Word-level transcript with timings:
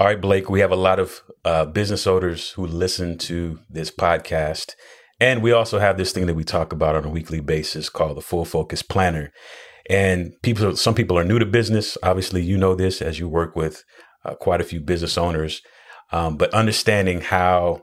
All 0.00 0.06
right, 0.06 0.20
Blake, 0.20 0.48
we 0.48 0.60
have 0.60 0.70
a 0.70 0.76
lot 0.76 1.00
of 1.00 1.22
uh, 1.44 1.64
business 1.64 2.06
owners 2.06 2.50
who 2.50 2.64
listen 2.64 3.18
to 3.18 3.58
this 3.68 3.90
podcast. 3.90 4.74
And 5.18 5.42
we 5.42 5.50
also 5.50 5.80
have 5.80 5.96
this 5.96 6.12
thing 6.12 6.26
that 6.26 6.36
we 6.36 6.44
talk 6.44 6.72
about 6.72 6.94
on 6.94 7.04
a 7.04 7.08
weekly 7.10 7.40
basis 7.40 7.88
called 7.88 8.16
the 8.16 8.20
Full 8.20 8.44
Focus 8.44 8.80
Planner. 8.80 9.32
And 9.90 10.34
people, 10.44 10.76
some 10.76 10.94
people 10.94 11.18
are 11.18 11.24
new 11.24 11.40
to 11.40 11.46
business. 11.46 11.98
Obviously, 12.00 12.44
you 12.44 12.56
know 12.56 12.76
this 12.76 13.02
as 13.02 13.18
you 13.18 13.28
work 13.28 13.56
with 13.56 13.82
uh, 14.24 14.36
quite 14.36 14.60
a 14.60 14.64
few 14.64 14.80
business 14.80 15.18
owners. 15.18 15.62
Um, 16.12 16.36
but 16.36 16.54
understanding 16.54 17.20
how 17.20 17.82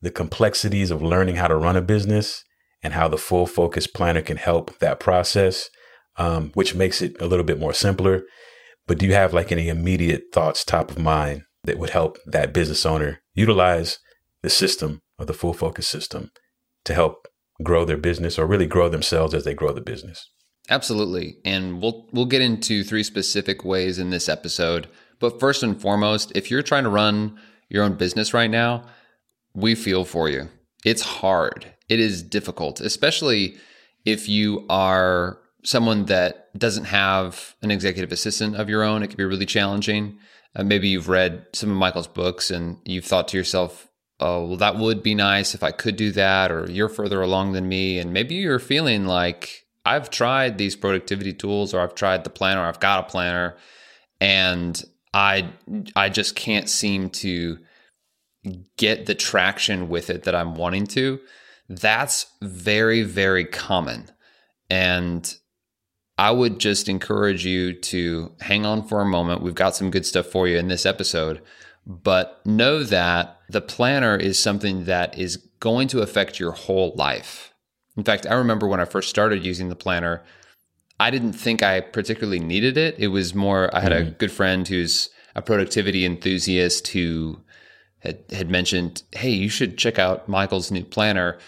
the 0.00 0.10
complexities 0.10 0.90
of 0.90 1.02
learning 1.02 1.36
how 1.36 1.48
to 1.48 1.56
run 1.56 1.76
a 1.76 1.82
business 1.82 2.44
and 2.82 2.94
how 2.94 3.08
the 3.08 3.18
Full 3.18 3.46
Focus 3.46 3.86
Planner 3.86 4.22
can 4.22 4.38
help 4.38 4.78
that 4.78 5.00
process, 5.00 5.68
um, 6.16 6.50
which 6.54 6.74
makes 6.74 7.02
it 7.02 7.20
a 7.20 7.26
little 7.26 7.44
bit 7.44 7.60
more 7.60 7.74
simpler. 7.74 8.22
But 8.86 8.98
do 8.98 9.06
you 9.06 9.14
have 9.14 9.32
like 9.32 9.52
any 9.52 9.68
immediate 9.68 10.24
thoughts 10.32 10.64
top 10.64 10.90
of 10.90 10.98
mind 10.98 11.42
that 11.64 11.78
would 11.78 11.90
help 11.90 12.18
that 12.26 12.52
business 12.52 12.84
owner 12.84 13.20
utilize 13.34 13.98
the 14.42 14.50
system 14.50 15.00
of 15.18 15.26
the 15.26 15.34
full 15.34 15.54
focus 15.54 15.86
system 15.86 16.30
to 16.84 16.94
help 16.94 17.28
grow 17.62 17.84
their 17.84 17.96
business 17.96 18.38
or 18.38 18.46
really 18.46 18.66
grow 18.66 18.88
themselves 18.88 19.34
as 19.34 19.44
they 19.44 19.54
grow 19.54 19.72
the 19.72 19.80
business? 19.80 20.28
Absolutely. 20.68 21.36
And 21.44 21.80
we'll 21.80 22.08
we'll 22.12 22.26
get 22.26 22.42
into 22.42 22.84
three 22.84 23.02
specific 23.02 23.64
ways 23.64 23.98
in 23.98 24.10
this 24.10 24.28
episode. 24.28 24.88
But 25.18 25.40
first 25.40 25.62
and 25.62 25.80
foremost, 25.80 26.32
if 26.34 26.50
you're 26.50 26.62
trying 26.62 26.84
to 26.84 26.90
run 26.90 27.38
your 27.68 27.84
own 27.84 27.94
business 27.94 28.34
right 28.34 28.50
now, 28.50 28.84
we 29.54 29.74
feel 29.74 30.04
for 30.04 30.28
you. 30.28 30.48
It's 30.84 31.02
hard. 31.02 31.72
It 31.88 32.00
is 32.00 32.22
difficult, 32.22 32.80
especially 32.80 33.56
if 34.04 34.28
you 34.28 34.66
are 34.68 35.38
someone 35.64 36.06
that 36.06 36.56
doesn't 36.58 36.84
have 36.84 37.54
an 37.62 37.70
executive 37.70 38.12
assistant 38.12 38.56
of 38.56 38.68
your 38.68 38.82
own, 38.82 39.02
it 39.02 39.08
can 39.08 39.16
be 39.16 39.24
really 39.24 39.46
challenging. 39.46 40.18
Uh, 40.54 40.64
maybe 40.64 40.88
you've 40.88 41.08
read 41.08 41.46
some 41.52 41.70
of 41.70 41.76
Michael's 41.76 42.06
books 42.06 42.50
and 42.50 42.78
you've 42.84 43.04
thought 43.04 43.28
to 43.28 43.36
yourself, 43.36 43.88
oh, 44.20 44.46
well, 44.46 44.56
that 44.56 44.76
would 44.76 45.02
be 45.02 45.14
nice 45.14 45.54
if 45.54 45.62
I 45.62 45.70
could 45.70 45.96
do 45.96 46.12
that, 46.12 46.52
or 46.52 46.70
you're 46.70 46.88
further 46.88 47.22
along 47.22 47.52
than 47.52 47.68
me. 47.68 47.98
And 47.98 48.12
maybe 48.12 48.36
you're 48.36 48.58
feeling 48.58 49.06
like 49.06 49.64
I've 49.84 50.10
tried 50.10 50.58
these 50.58 50.76
productivity 50.76 51.32
tools, 51.32 51.74
or 51.74 51.80
I've 51.80 51.94
tried 51.94 52.24
the 52.24 52.30
planner, 52.30 52.62
I've 52.62 52.80
got 52.80 53.00
a 53.00 53.10
planner, 53.10 53.56
and 54.20 54.80
I 55.12 55.48
I 55.96 56.08
just 56.08 56.36
can't 56.36 56.68
seem 56.68 57.10
to 57.10 57.58
get 58.76 59.06
the 59.06 59.14
traction 59.14 59.88
with 59.88 60.10
it 60.10 60.24
that 60.24 60.34
I'm 60.34 60.54
wanting 60.54 60.86
to. 60.88 61.20
That's 61.68 62.26
very, 62.40 63.02
very 63.02 63.44
common. 63.44 64.10
And 64.70 65.34
I 66.18 66.30
would 66.30 66.58
just 66.58 66.88
encourage 66.88 67.44
you 67.46 67.72
to 67.72 68.32
hang 68.40 68.66
on 68.66 68.86
for 68.86 69.00
a 69.00 69.06
moment. 69.06 69.42
We've 69.42 69.54
got 69.54 69.74
some 69.74 69.90
good 69.90 70.06
stuff 70.06 70.26
for 70.26 70.46
you 70.46 70.58
in 70.58 70.68
this 70.68 70.86
episode, 70.86 71.40
but 71.86 72.44
know 72.44 72.82
that 72.84 73.38
the 73.48 73.60
planner 73.60 74.16
is 74.16 74.38
something 74.38 74.84
that 74.84 75.18
is 75.18 75.36
going 75.58 75.88
to 75.88 76.02
affect 76.02 76.38
your 76.38 76.52
whole 76.52 76.92
life. 76.96 77.52
In 77.96 78.04
fact, 78.04 78.26
I 78.26 78.34
remember 78.34 78.66
when 78.66 78.80
I 78.80 78.84
first 78.84 79.10
started 79.10 79.44
using 79.44 79.68
the 79.68 79.74
planner, 79.74 80.22
I 81.00 81.10
didn't 81.10 81.32
think 81.32 81.62
I 81.62 81.80
particularly 81.80 82.40
needed 82.40 82.76
it. 82.76 82.98
It 82.98 83.08
was 83.08 83.34
more, 83.34 83.74
I 83.74 83.80
had 83.80 83.92
mm-hmm. 83.92 84.08
a 84.08 84.12
good 84.12 84.32
friend 84.32 84.66
who's 84.68 85.10
a 85.34 85.42
productivity 85.42 86.04
enthusiast 86.04 86.88
who 86.88 87.40
had, 88.00 88.22
had 88.30 88.50
mentioned, 88.50 89.02
Hey, 89.12 89.30
you 89.30 89.48
should 89.48 89.78
check 89.78 89.98
out 89.98 90.28
Michael's 90.28 90.70
new 90.70 90.84
planner. 90.84 91.38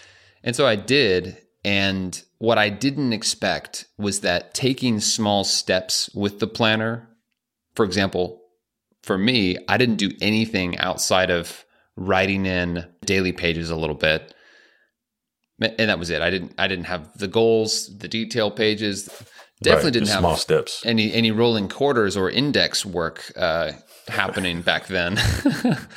And 0.43 0.55
so 0.55 0.67
I 0.67 0.75
did. 0.75 1.37
And 1.63 2.21
what 2.45 2.59
I 2.59 2.69
didn't 2.69 3.11
expect 3.11 3.85
was 3.97 4.21
that 4.21 4.53
taking 4.53 4.99
small 4.99 5.43
steps 5.43 6.11
with 6.13 6.39
the 6.39 6.45
planner, 6.45 7.09
for 7.73 7.83
example, 7.83 8.39
for 9.01 9.17
me, 9.17 9.57
I 9.67 9.77
didn't 9.77 9.95
do 9.95 10.11
anything 10.21 10.77
outside 10.77 11.31
of 11.31 11.65
writing 11.95 12.45
in 12.45 12.85
daily 13.03 13.31
pages 13.31 13.71
a 13.71 13.75
little 13.75 13.95
bit. 13.95 14.35
And 15.59 15.89
that 15.89 15.97
was 15.97 16.11
it. 16.11 16.21
I 16.21 16.29
didn't 16.29 16.53
I 16.59 16.67
didn't 16.67 16.85
have 16.85 17.17
the 17.17 17.27
goals, 17.27 17.97
the 17.97 18.07
detail 18.07 18.51
pages. 18.51 19.09
Definitely 19.63 19.87
right, 19.87 19.93
didn't 19.93 20.09
have 20.09 20.19
small 20.19 20.35
steps. 20.37 20.85
Any 20.85 21.13
any 21.13 21.31
rolling 21.31 21.67
quarters 21.67 22.15
or 22.15 22.29
index 22.29 22.85
work 22.85 23.31
uh, 23.35 23.71
happening 24.07 24.61
back 24.61 24.85
then. 24.85 25.17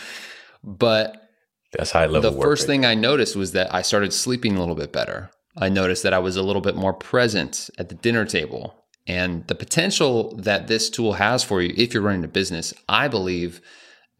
but 0.65 1.29
that's 1.75 1.91
high 1.91 2.07
level. 2.07 2.31
The 2.31 2.41
first 2.41 2.63
right 2.63 2.69
thing 2.69 2.87
I 2.87 2.95
noticed 2.95 3.37
was 3.37 3.53
that 3.53 3.75
I 3.75 3.83
started 3.83 4.15
sleeping 4.15 4.57
a 4.57 4.61
little 4.61 4.77
bit 4.77 4.95
better. 4.95 5.31
I 5.61 5.69
noticed 5.69 6.03
that 6.05 6.15
I 6.15 6.19
was 6.19 6.37
a 6.37 6.43
little 6.43 6.63
bit 6.63 6.77
more 6.77 6.95
present 6.95 7.71
at 7.79 7.89
the 7.89 7.95
dinner 7.95 8.25
table. 8.25 8.75
And 9.07 9.47
the 9.47 9.55
potential 9.55 10.37
that 10.37 10.69
this 10.69 10.91
tool 10.91 11.15
has 11.15 11.43
for 11.43 11.63
you, 11.63 11.73
if 11.77 11.95
you're 11.95 12.03
running 12.03 12.25
a 12.25 12.29
business, 12.29 12.75
I 12.89 13.09
believe 13.09 13.61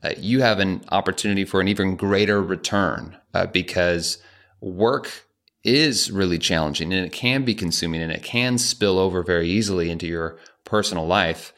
uh, 0.03 0.11
you 0.17 0.41
have 0.41 0.59
an 0.61 0.85
opportunity 0.91 1.45
for 1.45 1.61
an 1.61 1.69
even 1.69 1.97
greater 1.97 2.43
return 2.43 3.17
uh, 3.35 3.47
because 3.47 4.19
work 4.61 5.27
is 5.65 6.11
really 6.11 6.39
challenging 6.39 6.93
and 6.93 7.05
it 7.05 7.13
can 7.13 7.45
be 7.45 7.55
consuming 7.55 8.01
and 8.01 8.13
it 8.13 8.23
can 8.23 8.57
spill 8.59 8.99
over 8.99 9.23
very 9.23 9.49
easily 9.49 9.91
into 9.91 10.07
your 10.07 10.39
personal 10.65 11.07
life. 11.07 11.53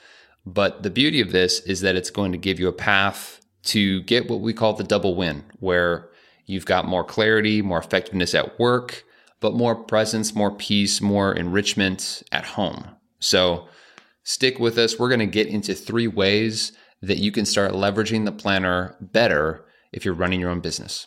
But 0.44 0.82
the 0.82 0.90
beauty 0.90 1.20
of 1.20 1.32
this 1.32 1.60
is 1.60 1.82
that 1.82 1.96
it's 1.96 2.10
going 2.10 2.32
to 2.32 2.38
give 2.38 2.58
you 2.58 2.68
a 2.68 2.72
path 2.72 3.40
to 3.64 4.02
get 4.02 4.28
what 4.28 4.40
we 4.40 4.52
call 4.52 4.72
the 4.72 4.84
double 4.84 5.14
win, 5.14 5.44
where 5.60 6.08
you've 6.46 6.64
got 6.64 6.88
more 6.88 7.04
clarity, 7.04 7.60
more 7.60 7.78
effectiveness 7.78 8.34
at 8.34 8.58
work, 8.58 9.04
but 9.40 9.54
more 9.54 9.74
presence, 9.74 10.34
more 10.34 10.54
peace, 10.54 11.00
more 11.00 11.32
enrichment 11.32 12.22
at 12.30 12.44
home. 12.44 12.84
So 13.18 13.68
stick 14.22 14.58
with 14.58 14.78
us. 14.78 14.98
We're 14.98 15.08
going 15.08 15.20
to 15.20 15.26
get 15.26 15.48
into 15.48 15.74
three 15.74 16.06
ways 16.06 16.72
that 17.02 17.18
you 17.18 17.32
can 17.32 17.46
start 17.46 17.72
leveraging 17.72 18.24
the 18.24 18.32
planner 18.32 18.96
better 19.00 19.64
if 19.92 20.04
you're 20.04 20.14
running 20.14 20.40
your 20.40 20.50
own 20.50 20.60
business. 20.60 21.06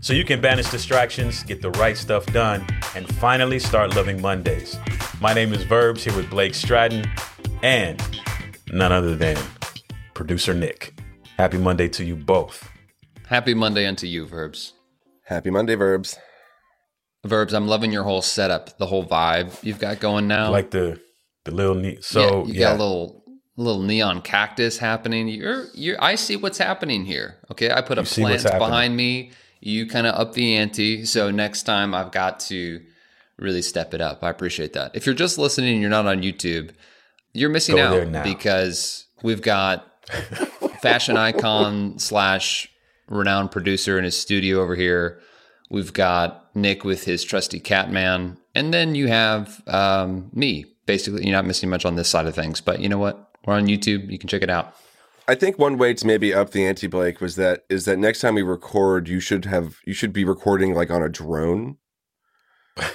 so 0.00 0.12
you 0.12 0.24
can 0.24 0.40
banish 0.40 0.70
distractions, 0.70 1.42
get 1.42 1.62
the 1.62 1.70
right 1.72 1.96
stuff 1.96 2.26
done, 2.26 2.66
and 2.94 3.08
finally 3.16 3.58
start 3.58 3.94
loving 3.94 4.20
Mondays. 4.20 4.78
My 5.20 5.32
name 5.32 5.52
is 5.52 5.62
Verbs 5.64 6.04
here 6.04 6.14
with 6.14 6.28
Blake 6.30 6.54
Stratton 6.54 7.10
and 7.62 8.00
none 8.72 8.92
other 8.92 9.16
than 9.16 9.36
producer 10.14 10.54
Nick. 10.54 10.98
Happy 11.38 11.58
Monday 11.58 11.88
to 11.88 12.04
you 12.04 12.16
both. 12.16 12.70
Happy 13.26 13.54
Monday 13.54 13.86
unto 13.86 14.06
you, 14.06 14.26
Verbs. 14.26 14.74
Happy 15.24 15.50
Monday, 15.50 15.74
Verbs. 15.74 16.16
Verbs, 17.24 17.52
I'm 17.52 17.66
loving 17.66 17.90
your 17.90 18.04
whole 18.04 18.22
setup, 18.22 18.78
the 18.78 18.86
whole 18.86 19.04
vibe 19.04 19.62
you've 19.64 19.80
got 19.80 19.98
going 19.98 20.28
now. 20.28 20.50
Like 20.50 20.70
the 20.70 21.00
the 21.44 21.50
little 21.50 21.74
ne- 21.74 22.00
so 22.00 22.20
yeah, 22.20 22.52
you 22.52 22.54
yeah. 22.54 22.60
got 22.60 22.76
a 22.76 22.78
little 22.82 23.24
little 23.56 23.82
neon 23.82 24.22
cactus 24.22 24.78
happening. 24.78 25.26
You're 25.26 25.66
you're 25.74 26.02
I 26.02 26.14
see 26.14 26.36
what's 26.36 26.58
happening 26.58 27.04
here. 27.04 27.36
Okay, 27.50 27.70
I 27.70 27.80
put 27.80 27.98
a 27.98 28.04
plant 28.04 28.44
behind 28.44 28.96
me 28.96 29.32
you 29.60 29.86
kind 29.86 30.06
of 30.06 30.14
up 30.14 30.34
the 30.34 30.56
ante. 30.56 31.04
So 31.04 31.30
next 31.30 31.64
time 31.64 31.94
I've 31.94 32.12
got 32.12 32.40
to 32.40 32.80
really 33.38 33.62
step 33.62 33.94
it 33.94 34.00
up. 34.00 34.22
I 34.22 34.30
appreciate 34.30 34.72
that. 34.74 34.92
If 34.94 35.06
you're 35.06 35.14
just 35.14 35.38
listening 35.38 35.74
and 35.74 35.80
you're 35.80 35.90
not 35.90 36.06
on 36.06 36.22
YouTube, 36.22 36.72
you're 37.32 37.50
missing 37.50 37.76
Go 37.76 38.02
out 38.02 38.24
because 38.24 39.06
we've 39.22 39.42
got 39.42 39.86
fashion 40.80 41.16
icon 41.16 41.98
slash 41.98 42.68
renowned 43.08 43.50
producer 43.50 43.98
in 43.98 44.04
his 44.04 44.16
studio 44.16 44.60
over 44.60 44.74
here. 44.74 45.20
We've 45.70 45.92
got 45.92 46.54
Nick 46.54 46.84
with 46.84 47.04
his 47.04 47.24
trusty 47.24 47.60
Catman, 47.60 48.38
and 48.54 48.72
then 48.72 48.94
you 48.94 49.08
have 49.08 49.62
um, 49.66 50.30
me. 50.32 50.64
Basically, 50.86 51.24
you're 51.24 51.34
not 51.34 51.44
missing 51.44 51.68
much 51.68 51.84
on 51.84 51.96
this 51.96 52.08
side 52.08 52.26
of 52.26 52.34
things. 52.34 52.60
But 52.60 52.80
you 52.80 52.88
know 52.88 52.98
what? 52.98 53.30
We're 53.44 53.54
on 53.54 53.66
YouTube. 53.66 54.10
You 54.10 54.18
can 54.18 54.28
check 54.28 54.42
it 54.42 54.50
out. 54.50 54.74
I 55.28 55.34
think 55.34 55.58
one 55.58 55.76
way 55.76 55.92
to 55.94 56.06
maybe 56.06 56.32
up 56.32 56.50
the 56.50 56.64
ante, 56.64 56.86
Blake, 56.86 57.20
was 57.20 57.36
that 57.36 57.64
is 57.68 57.84
that 57.84 57.98
next 57.98 58.20
time 58.20 58.34
we 58.34 58.42
record, 58.42 59.08
you 59.08 59.20
should 59.20 59.44
have 59.46 59.78
you 59.84 59.92
should 59.92 60.12
be 60.12 60.24
recording 60.24 60.74
like 60.74 60.90
on 60.90 61.02
a 61.02 61.08
drone, 61.08 61.78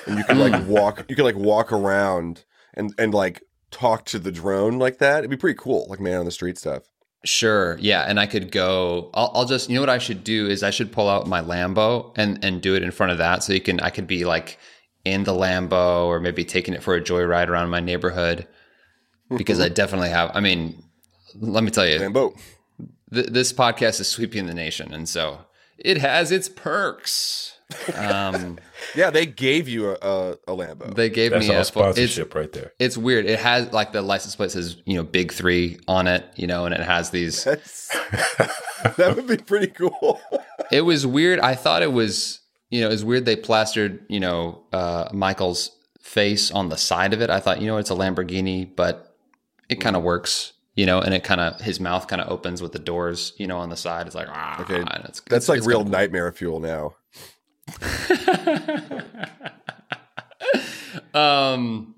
and 0.05 0.17
you 0.17 0.23
can 0.23 0.39
like 0.39 0.55
hmm. 0.55 0.69
walk, 0.69 1.05
you 1.09 1.15
can 1.15 1.25
like 1.25 1.35
walk 1.35 1.71
around 1.71 2.45
and 2.73 2.93
and 2.97 3.13
like 3.13 3.43
talk 3.69 4.05
to 4.05 4.19
the 4.19 4.31
drone 4.31 4.79
like 4.79 4.99
that. 4.99 5.19
It'd 5.19 5.29
be 5.29 5.37
pretty 5.37 5.59
cool, 5.59 5.87
like 5.89 5.99
man 5.99 6.19
on 6.19 6.25
the 6.25 6.31
street 6.31 6.57
stuff. 6.57 6.83
Sure, 7.25 7.77
yeah, 7.79 8.03
and 8.07 8.19
I 8.19 8.25
could 8.25 8.51
go. 8.51 9.09
I'll, 9.13 9.31
I'll 9.35 9.45
just 9.45 9.69
you 9.69 9.75
know 9.75 9.81
what 9.81 9.89
I 9.89 9.97
should 9.97 10.23
do 10.23 10.47
is 10.47 10.63
I 10.63 10.69
should 10.69 10.91
pull 10.91 11.09
out 11.09 11.27
my 11.27 11.41
Lambo 11.41 12.13
and 12.17 12.43
and 12.43 12.61
do 12.61 12.75
it 12.75 12.83
in 12.83 12.91
front 12.91 13.11
of 13.11 13.17
that, 13.17 13.43
so 13.43 13.51
you 13.51 13.61
can 13.61 13.79
I 13.81 13.89
could 13.89 14.07
be 14.07 14.23
like 14.23 14.57
in 15.03 15.25
the 15.25 15.33
Lambo 15.33 16.05
or 16.05 16.19
maybe 16.19 16.45
taking 16.45 16.73
it 16.73 16.81
for 16.81 16.95
a 16.95 17.01
joyride 17.01 17.47
around 17.47 17.69
my 17.69 17.79
neighborhood 17.81 18.47
because 19.35 19.59
I 19.61 19.67
definitely 19.67 20.09
have. 20.09 20.31
I 20.33 20.39
mean, 20.39 20.81
let 21.39 21.63
me 21.63 21.71
tell 21.71 21.87
you, 21.87 21.99
Lambo. 21.99 22.35
th- 23.13 23.27
this 23.27 23.53
podcast 23.53 23.99
is 23.99 24.07
sweeping 24.07 24.45
the 24.47 24.53
nation, 24.53 24.93
and 24.93 25.07
so 25.07 25.39
it 25.77 25.97
has 25.97 26.31
its 26.31 26.49
perks. 26.49 27.57
Um, 27.95 28.57
Yeah, 28.95 29.11
they 29.11 29.25
gave 29.27 29.69
you 29.69 29.91
a, 29.91 29.93
a, 30.01 30.31
a 30.47 30.55
Lambo. 30.57 30.93
they 30.95 31.09
gave 31.09 31.31
That's 31.31 31.47
me 31.47 31.53
all 31.55 31.61
a 31.61 31.63
full- 31.63 31.83
it's 31.89 31.95
sponsorship 31.97 32.35
right 32.35 32.51
there. 32.51 32.73
it's 32.79 32.97
weird. 32.97 33.25
It 33.25 33.39
has 33.39 33.71
like 33.71 33.93
the 33.93 34.01
license 34.01 34.35
plate 34.35 34.51
says 34.51 34.75
you 34.85 34.95
know 34.95 35.03
big 35.03 35.31
three 35.31 35.79
on 35.87 36.07
it, 36.07 36.25
you 36.35 36.47
know, 36.47 36.65
and 36.65 36.73
it 36.73 36.81
has 36.81 37.11
these. 37.11 37.47
That 38.97 39.13
would 39.15 39.27
be 39.27 39.37
pretty 39.37 39.67
cool. 39.67 40.19
It 40.71 40.81
was 40.85 41.05
weird. 41.05 41.41
I 41.41 41.55
thought 41.55 41.81
it 41.83 41.91
was 41.91 42.39
you 42.69 42.79
know 42.79 42.87
it 42.87 42.91
was 42.91 43.03
weird. 43.03 43.25
They 43.25 43.35
plastered 43.35 44.05
you 44.07 44.21
know 44.21 44.63
uh, 44.71 45.09
Michael's 45.11 45.69
face 45.99 46.49
on 46.49 46.69
the 46.69 46.77
side 46.77 47.11
of 47.13 47.21
it. 47.21 47.29
I 47.29 47.41
thought 47.41 47.59
you 47.61 47.67
know 47.67 47.75
it's 47.77 47.89
a 47.91 47.93
Lamborghini, 47.93 48.73
but 48.73 49.13
it 49.69 49.75
kind 49.81 49.97
of 49.97 50.03
works. 50.03 50.53
You 50.75 50.85
know, 50.85 50.99
and 51.01 51.13
it 51.13 51.23
kind 51.23 51.41
of 51.41 51.59
his 51.59 51.79
mouth 51.81 52.07
kind 52.07 52.21
of 52.21 52.29
opens 52.31 52.61
with 52.61 52.71
the 52.71 52.79
doors, 52.79 53.33
you 53.37 53.45
know, 53.47 53.57
on 53.57 53.69
the 53.69 53.75
side. 53.75 54.07
It's 54.07 54.15
like 54.15 54.27
ah, 54.29 54.61
Okay, 54.61 54.79
and 54.79 54.89
it's, 55.05 55.19
That's 55.21 55.45
it's- 55.45 55.49
like 55.49 55.57
it's 55.59 55.67
real 55.67 55.79
kinda 55.83 55.91
nightmare 55.97 56.31
fuel 56.31 56.59
now. 56.59 56.95
Um. 61.13 61.95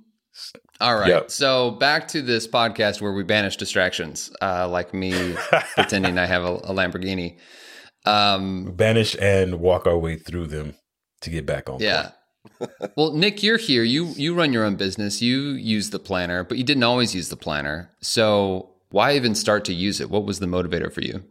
All 0.82 0.96
right. 0.96 1.08
Yep. 1.08 1.32
So 1.32 1.72
back 1.72 2.08
to 2.10 2.22
this 2.22 2.48
podcast 2.48 3.00
where 3.02 3.14
we 3.14 3.24
banish 3.24 3.58
distractions, 3.58 4.32
uh, 4.42 4.68
like 4.68 4.94
me 4.94 5.36
pretending 5.76 6.18
I 6.18 6.26
have 6.26 6.44
a, 6.44 6.54
a 6.56 6.74
Lamborghini. 6.74 7.38
Um. 8.06 8.72
Banish 8.76 9.16
and 9.20 9.60
walk 9.60 9.88
our 9.88 9.98
way 9.98 10.18
through 10.18 10.48
them 10.48 10.76
to 11.22 11.30
get 11.30 11.46
back 11.46 11.70
on. 11.70 11.80
Yeah. 11.80 12.12
Well, 12.96 13.14
Nick, 13.14 13.44
you're 13.44 13.58
here. 13.58 13.84
You 13.84 14.08
you 14.16 14.34
run 14.34 14.54
your 14.54 14.64
own 14.64 14.76
business. 14.76 15.22
You 15.22 15.52
use 15.52 15.90
the 15.90 16.00
planner, 16.00 16.44
but 16.44 16.58
you 16.58 16.64
didn't 16.64 16.84
always 16.84 17.14
use 17.16 17.30
the 17.30 17.36
planner. 17.36 17.92
So 18.02 18.70
why 18.90 19.16
even 19.16 19.36
start 19.36 19.66
to 19.66 19.74
use 19.74 20.00
it? 20.00 20.10
What 20.10 20.26
was 20.26 20.40
the 20.40 20.46
motivator 20.46 20.92
for 20.92 21.02
you? 21.02 21.24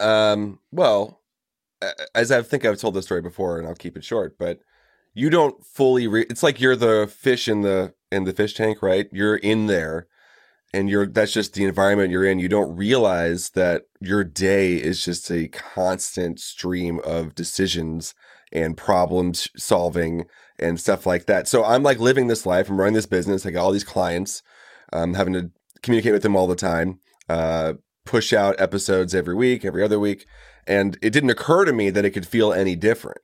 Um, 0.00 0.58
well, 0.72 1.20
as 2.14 2.32
I 2.32 2.42
think 2.42 2.64
I've 2.64 2.78
told 2.78 2.94
this 2.94 3.04
story 3.04 3.22
before, 3.22 3.58
and 3.58 3.66
I'll 3.66 3.74
keep 3.74 3.96
it 3.96 4.04
short, 4.04 4.38
but 4.38 4.60
you 5.14 5.30
don't 5.30 5.64
fully. 5.64 6.06
Re- 6.06 6.26
it's 6.30 6.42
like 6.42 6.60
you're 6.60 6.76
the 6.76 7.06
fish 7.06 7.48
in 7.48 7.62
the 7.62 7.94
in 8.10 8.24
the 8.24 8.32
fish 8.32 8.54
tank, 8.54 8.82
right? 8.82 9.08
You're 9.12 9.36
in 9.36 9.66
there, 9.66 10.08
and 10.72 10.88
you're 10.88 11.06
that's 11.06 11.32
just 11.32 11.54
the 11.54 11.64
environment 11.64 12.10
you're 12.10 12.24
in. 12.24 12.38
You 12.38 12.48
don't 12.48 12.76
realize 12.76 13.50
that 13.50 13.82
your 14.00 14.24
day 14.24 14.74
is 14.74 15.04
just 15.04 15.30
a 15.30 15.48
constant 15.48 16.40
stream 16.40 17.00
of 17.04 17.34
decisions 17.34 18.14
and 18.52 18.76
problems 18.76 19.48
solving 19.56 20.26
and 20.58 20.78
stuff 20.78 21.06
like 21.06 21.26
that. 21.26 21.48
So 21.48 21.64
I'm 21.64 21.82
like 21.82 21.98
living 21.98 22.26
this 22.26 22.46
life. 22.46 22.68
I'm 22.68 22.78
running 22.78 22.94
this 22.94 23.06
business. 23.06 23.46
I 23.46 23.50
got 23.50 23.64
all 23.64 23.72
these 23.72 23.84
clients. 23.84 24.42
I'm 24.92 25.14
having 25.14 25.32
to 25.34 25.50
communicate 25.82 26.12
with 26.12 26.22
them 26.22 26.36
all 26.36 26.46
the 26.46 26.56
time. 26.56 26.98
Uh, 27.28 27.74
push 28.04 28.32
out 28.32 28.60
episodes 28.60 29.14
every 29.14 29.34
week, 29.34 29.64
every 29.64 29.82
other 29.82 29.98
week. 29.98 30.26
And 30.66 30.98
it 31.00 31.10
didn't 31.10 31.30
occur 31.30 31.64
to 31.64 31.72
me 31.72 31.90
that 31.90 32.04
it 32.04 32.10
could 32.10 32.26
feel 32.26 32.52
any 32.52 32.76
different. 32.76 33.20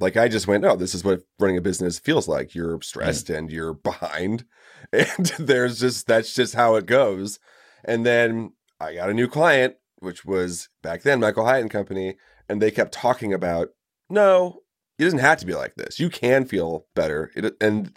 Like 0.00 0.16
I 0.16 0.28
just 0.28 0.46
went, 0.46 0.64
oh, 0.64 0.76
this 0.76 0.94
is 0.94 1.02
what 1.02 1.22
running 1.38 1.56
a 1.56 1.62
business 1.62 1.98
feels 1.98 2.28
like. 2.28 2.54
You're 2.54 2.80
stressed 2.82 3.30
and 3.30 3.50
you're 3.50 3.74
behind. 3.90 4.44
And 4.92 5.26
there's 5.38 5.80
just, 5.80 6.06
that's 6.06 6.34
just 6.34 6.54
how 6.54 6.76
it 6.76 6.86
goes. 6.86 7.38
And 7.84 8.06
then 8.06 8.52
I 8.80 8.94
got 8.94 9.10
a 9.10 9.14
new 9.14 9.28
client, 9.28 9.74
which 9.98 10.24
was 10.24 10.70
back 10.82 11.02
then 11.02 11.20
Michael 11.20 11.44
Hyatt 11.44 11.62
and 11.62 11.70
Company. 11.70 12.16
And 12.48 12.62
they 12.62 12.70
kept 12.70 12.92
talking 12.92 13.34
about, 13.34 13.68
no, 14.08 14.60
it 14.98 15.04
doesn't 15.04 15.18
have 15.18 15.38
to 15.38 15.46
be 15.46 15.54
like 15.54 15.74
this. 15.74 16.00
You 16.00 16.08
can 16.10 16.46
feel 16.46 16.86
better. 16.94 17.30
It, 17.36 17.54
and 17.60 17.94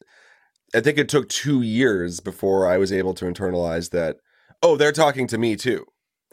I 0.73 0.81
think 0.81 0.97
it 0.97 1.09
took 1.09 1.29
two 1.29 1.61
years 1.61 2.19
before 2.19 2.67
I 2.67 2.77
was 2.77 2.91
able 2.91 3.13
to 3.15 3.25
internalize 3.25 3.91
that, 3.91 4.17
oh, 4.61 4.77
they're 4.77 4.91
talking 4.91 5.27
to 5.27 5.37
me 5.37 5.55
too. 5.55 5.85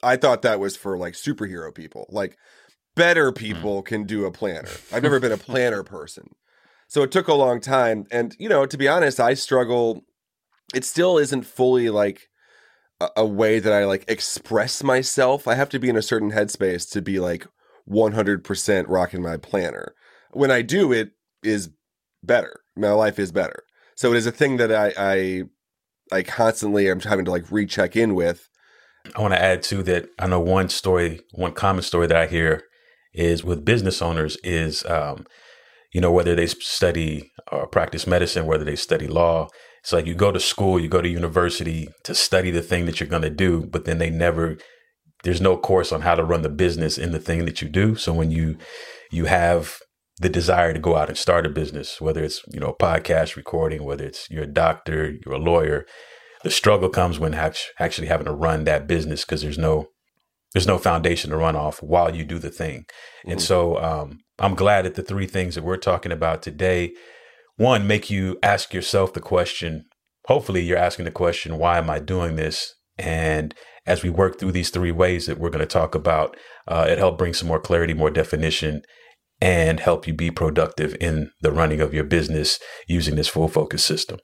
I 0.03 0.17
thought 0.17 0.43
that 0.43 0.61
was 0.61 0.77
for 0.77 0.97
like 0.97 1.15
superhero 1.15 1.75
people. 1.75 2.07
Like 2.11 2.37
better 2.95 3.31
hmm. 3.31 3.37
people 3.37 3.83
can 3.83 4.05
do 4.05 4.27
a 4.27 4.31
planner. 4.31 4.71
I've 4.93 5.03
never 5.05 5.21
been 5.21 5.33
a 5.33 5.39
planner 5.39 5.83
person. 5.83 6.35
So 6.89 7.03
it 7.03 7.13
took 7.13 7.29
a 7.29 7.35
long 7.35 7.61
time. 7.61 8.07
And, 8.11 8.35
you 8.39 8.49
know, 8.49 8.67
to 8.67 8.79
be 8.79 8.89
honest, 8.89 9.21
I 9.21 9.35
struggle. 9.35 10.05
It 10.75 10.85
still 10.85 11.19
isn't 11.19 11.47
fully 11.47 11.91
like 11.91 12.29
a, 13.01 13.09
a 13.19 13.27
way 13.27 13.59
that 13.59 13.73
I 13.73 13.85
like 13.85 14.05
express 14.09 14.83
myself. 14.83 15.49
I 15.49 15.55
have 15.55 15.69
to 15.71 15.79
be 15.79 15.89
in 15.89 15.97
a 15.97 16.03
certain 16.03 16.33
headspace 16.33 16.91
to 16.91 17.03
be 17.03 17.21
like 17.21 17.47
100% 17.89 18.85
rocking 18.89 19.23
my 19.23 19.37
planner. 19.37 19.95
When 20.33 20.51
I 20.51 20.63
do, 20.63 20.93
it 20.93 21.13
is 21.43 21.71
better. 22.23 22.61
My 22.77 22.93
life 22.93 23.19
is 23.19 23.33
better. 23.33 23.63
So 23.97 24.13
it 24.13 24.17
is 24.17 24.27
a 24.27 24.33
thing 24.33 24.59
that 24.59 24.73
I, 24.73 24.93
I, 24.97 25.43
constantly 26.13 26.19
I 26.19 26.23
constantly 26.23 26.91
am 26.91 27.01
having 27.01 27.25
to 27.25 27.31
like 27.31 27.51
recheck 27.51 27.97
in 27.97 28.15
with. 28.15 28.49
I 29.17 29.21
want 29.21 29.35
to 29.35 29.43
add 29.43 29.63
too 29.63 29.83
that. 29.85 30.09
I 30.19 30.27
know 30.27 30.41
one 30.41 30.69
story, 30.69 31.21
one 31.33 31.53
common 31.53 31.83
story 31.83 32.07
that 32.07 32.17
I 32.17 32.27
hear 32.27 32.63
is 33.15 33.43
with 33.43 33.65
business 33.65 34.03
owners 34.03 34.37
is, 34.45 34.85
um, 34.87 35.27
you 35.93 36.01
know, 36.01 36.13
whether 36.13 36.35
they 36.35 36.47
study 36.47 37.33
or 37.51 37.67
practice 37.67 38.07
medicine, 38.07 38.47
whether 38.47 38.65
they 38.65 38.77
study 38.77 39.07
law. 39.07 39.49
It's 39.89 39.93
like 39.95 40.05
you 40.05 40.15
go 40.15 40.31
to 40.31 40.39
school, 40.39 40.79
you 40.79 40.87
go 40.87 41.01
to 41.01 41.09
university 41.09 41.89
to 42.05 42.15
study 42.15 42.51
the 42.51 42.61
thing 42.61 42.85
that 42.85 43.01
you're 43.01 43.09
going 43.09 43.23
to 43.23 43.31
do, 43.31 43.65
but 43.65 43.87
then 43.87 43.97
they 43.97 44.11
never, 44.11 44.59
there's 45.25 45.41
no 45.41 45.57
course 45.57 45.93
on 45.93 46.03
how 46.03 46.15
to 46.15 46.23
run 46.23 46.43
the 46.43 46.51
business 46.51 46.99
in 46.99 47.13
the 47.13 47.19
thing 47.19 47.47
that 47.47 47.63
you 47.63 47.71
do. 47.71 47.95
So 47.97 48.13
when 48.13 48.31
you, 48.31 48.59
you 49.11 49.25
have 49.25 49.79
the 50.21 50.29
desire 50.29 50.75
to 50.75 50.79
go 50.79 50.95
out 50.97 51.09
and 51.09 51.17
start 51.17 51.47
a 51.47 51.49
business, 51.49 52.03
whether 52.03 52.23
it's, 52.23 52.43
you 52.49 52.61
know, 52.61 52.77
podcast 52.79 53.35
recording, 53.35 53.83
whether 53.83 54.05
it's 54.05 54.29
you're 54.31 54.43
a 54.45 54.47
doctor, 54.47 55.15
you're 55.25 55.37
a 55.37 55.39
lawyer, 55.39 55.87
the 56.45 56.51
struggle 56.51 56.91
comes 56.91 57.19
when 57.19 57.33
act- 57.33 57.73
actually 57.81 58.09
having 58.09 58.27
to 58.27 58.35
run 58.35 58.65
that 58.65 58.87
business 58.87 59.25
because 59.25 59.41
there's 59.41 59.57
no 59.57 59.87
there's 60.53 60.67
no 60.67 60.77
foundation 60.77 61.31
to 61.31 61.37
run 61.39 61.57
off 61.57 61.83
while 61.83 62.15
you 62.15 62.25
do 62.25 62.39
the 62.39 62.51
thing. 62.51 62.85
And 63.27 63.39
Mhm. 63.39 63.43
so 63.43 63.83
um, 63.83 64.19
I'm 64.39 64.55
glad 64.55 64.85
that 64.85 64.97
the 64.97 65.03
three 65.03 65.27
things 65.27 65.55
that 65.55 65.65
we're 65.65 65.77
talking 65.79 66.13
about 66.13 66.43
today, 66.43 66.93
one, 67.59 67.89
make 67.89 68.09
you 68.09 68.39
ask 68.41 68.73
yourself 68.73 69.13
the 69.13 69.21
question. 69.21 69.85
Hopefully, 70.27 70.63
you're 70.63 70.79
asking 70.79 71.05
the 71.07 71.11
question, 71.11 71.59
why 71.59 71.79
am 71.79 71.91
I 71.91 71.99
doing 71.99 72.37
this? 72.37 72.73
And 72.97 73.53
as 73.85 74.03
we 74.05 74.11
work 74.11 74.39
through 74.39 74.53
these 74.53 74.71
three 74.71 74.93
ways 74.93 75.27
that 75.27 75.39
we're 75.39 75.51
going 75.51 75.59
to 75.61 75.67
talk 75.67 75.95
about, 75.95 76.37
uh, 76.69 76.87
it 76.89 76.99
help 76.99 77.19
bring 77.19 77.35
some 77.35 77.49
more 77.49 77.59
clarity, 77.59 77.95
more 77.95 78.11
definition, 78.11 78.83
and 79.41 79.81
help 79.81 80.07
you 80.07 80.15
be 80.15 80.31
productive 80.31 80.97
in 81.01 81.33
the 81.41 81.51
running 81.51 81.81
of 81.81 81.93
your 81.93 82.05
business 82.05 82.61
using 82.87 83.17
this 83.17 83.29
full 83.29 83.49
focus 83.49 83.85
system. 83.85 84.19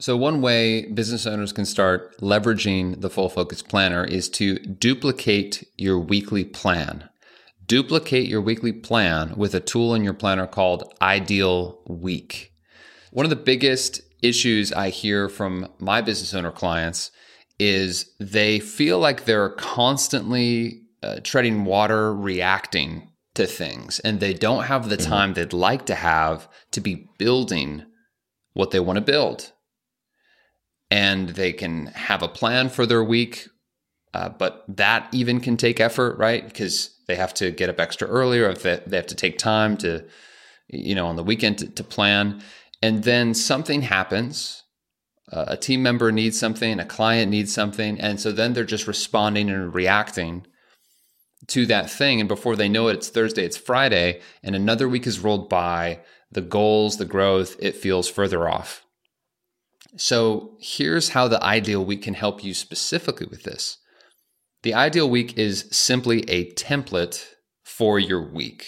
So, 0.00 0.16
one 0.16 0.40
way 0.40 0.86
business 0.86 1.26
owners 1.26 1.52
can 1.52 1.64
start 1.64 2.16
leveraging 2.20 3.00
the 3.00 3.10
full 3.10 3.28
focus 3.28 3.62
planner 3.62 4.04
is 4.04 4.28
to 4.30 4.58
duplicate 4.60 5.66
your 5.76 5.98
weekly 5.98 6.44
plan. 6.44 7.08
Duplicate 7.68 8.26
your 8.26 8.40
weekly 8.40 8.72
plan 8.72 9.34
with 9.36 9.54
a 9.54 9.60
tool 9.60 9.94
in 9.94 10.02
your 10.02 10.14
planner 10.14 10.46
called 10.46 10.92
Ideal 11.00 11.80
Week. 11.86 12.52
One 13.12 13.26
of 13.26 13.30
the 13.30 13.36
biggest 13.36 14.00
issues 14.22 14.72
I 14.72 14.88
hear 14.88 15.28
from 15.28 15.68
my 15.78 16.00
business 16.00 16.34
owner 16.34 16.50
clients 16.50 17.10
is 17.58 18.14
they 18.18 18.58
feel 18.58 18.98
like 18.98 19.24
they're 19.24 19.50
constantly 19.50 20.82
uh, 21.02 21.20
treading 21.22 21.64
water, 21.64 22.14
reacting 22.14 23.12
to 23.34 23.46
things, 23.46 23.98
and 24.00 24.18
they 24.18 24.32
don't 24.32 24.64
have 24.64 24.88
the 24.88 24.96
time 24.96 25.34
they'd 25.34 25.52
like 25.52 25.86
to 25.86 25.94
have 25.94 26.48
to 26.72 26.80
be 26.80 27.08
building 27.18 27.84
what 28.54 28.70
they 28.70 28.80
want 28.80 28.96
to 28.96 29.02
build 29.02 29.52
and 30.90 31.30
they 31.30 31.52
can 31.52 31.86
have 31.88 32.22
a 32.22 32.28
plan 32.28 32.68
for 32.68 32.86
their 32.86 33.04
week. 33.04 33.48
Uh, 34.14 34.28
but 34.28 34.64
that 34.68 35.08
even 35.12 35.40
can 35.40 35.56
take 35.56 35.80
effort, 35.80 36.16
right? 36.18 36.46
Because 36.46 36.96
they 37.06 37.16
have 37.16 37.34
to 37.34 37.50
get 37.50 37.68
up 37.68 37.78
extra 37.78 38.08
earlier, 38.08 38.48
if 38.48 38.62
they, 38.62 38.80
they 38.86 38.96
have 38.96 39.06
to 39.06 39.14
take 39.14 39.38
time 39.38 39.76
to, 39.78 40.04
you 40.68 40.94
know, 40.94 41.06
on 41.06 41.16
the 41.16 41.22
weekend 41.22 41.58
to, 41.58 41.66
to 41.68 41.84
plan. 41.84 42.42
And 42.82 43.04
then 43.04 43.34
something 43.34 43.82
happens. 43.82 44.62
Uh, 45.30 45.44
a 45.48 45.56
team 45.56 45.82
member 45.82 46.10
needs 46.10 46.38
something, 46.38 46.80
a 46.80 46.86
client 46.86 47.30
needs 47.30 47.52
something. 47.52 48.00
And 48.00 48.18
so 48.18 48.32
then 48.32 48.54
they're 48.54 48.64
just 48.64 48.86
responding 48.86 49.50
and 49.50 49.74
reacting 49.74 50.46
to 51.48 51.66
that 51.66 51.90
thing. 51.90 52.20
And 52.20 52.28
before 52.28 52.56
they 52.56 52.68
know 52.68 52.88
it, 52.88 52.94
it's 52.94 53.08
Thursday, 53.10 53.44
it's 53.44 53.56
Friday, 53.56 54.20
and 54.42 54.56
another 54.56 54.88
week 54.88 55.04
has 55.04 55.20
rolled 55.20 55.48
by. 55.48 56.00
The 56.30 56.40
goals, 56.42 56.98
the 56.98 57.04
growth, 57.06 57.56
it 57.58 57.76
feels 57.76 58.08
further 58.08 58.48
off. 58.48 58.84
So 59.96 60.56
here's 60.60 61.10
how 61.10 61.28
the 61.28 61.42
ideal 61.42 61.84
week 61.84 62.02
can 62.02 62.14
help 62.14 62.44
you 62.44 62.52
specifically 62.52 63.26
with 63.26 63.44
this. 63.44 63.78
The 64.62 64.74
ideal 64.74 65.08
week 65.08 65.38
is 65.38 65.66
simply 65.70 66.28
a 66.28 66.52
template 66.52 67.24
for 67.64 67.98
your 67.98 68.32
week. 68.32 68.66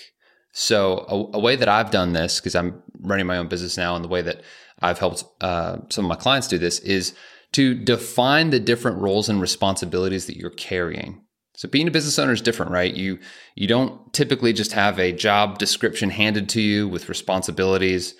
So 0.52 1.04
a, 1.08 1.36
a 1.36 1.40
way 1.40 1.56
that 1.56 1.68
I've 1.68 1.90
done 1.90 2.12
this, 2.12 2.40
because 2.40 2.54
I'm 2.54 2.82
running 3.00 3.26
my 3.26 3.38
own 3.38 3.48
business 3.48 3.76
now, 3.76 3.94
and 3.96 4.04
the 4.04 4.08
way 4.08 4.22
that 4.22 4.42
I've 4.80 4.98
helped 4.98 5.24
uh, 5.40 5.78
some 5.88 6.04
of 6.04 6.08
my 6.08 6.16
clients 6.16 6.48
do 6.48 6.58
this 6.58 6.78
is 6.80 7.14
to 7.52 7.74
define 7.74 8.50
the 8.50 8.60
different 8.60 8.98
roles 8.98 9.28
and 9.28 9.40
responsibilities 9.40 10.26
that 10.26 10.36
you're 10.36 10.50
carrying. 10.50 11.22
So 11.56 11.68
being 11.68 11.88
a 11.88 11.90
business 11.90 12.18
owner 12.18 12.32
is 12.32 12.40
different, 12.40 12.72
right? 12.72 12.94
You 12.94 13.18
you 13.54 13.66
don't 13.66 14.12
typically 14.12 14.52
just 14.52 14.72
have 14.72 14.98
a 14.98 15.12
job 15.12 15.58
description 15.58 16.10
handed 16.10 16.48
to 16.50 16.60
you 16.60 16.88
with 16.88 17.08
responsibilities 17.08 18.14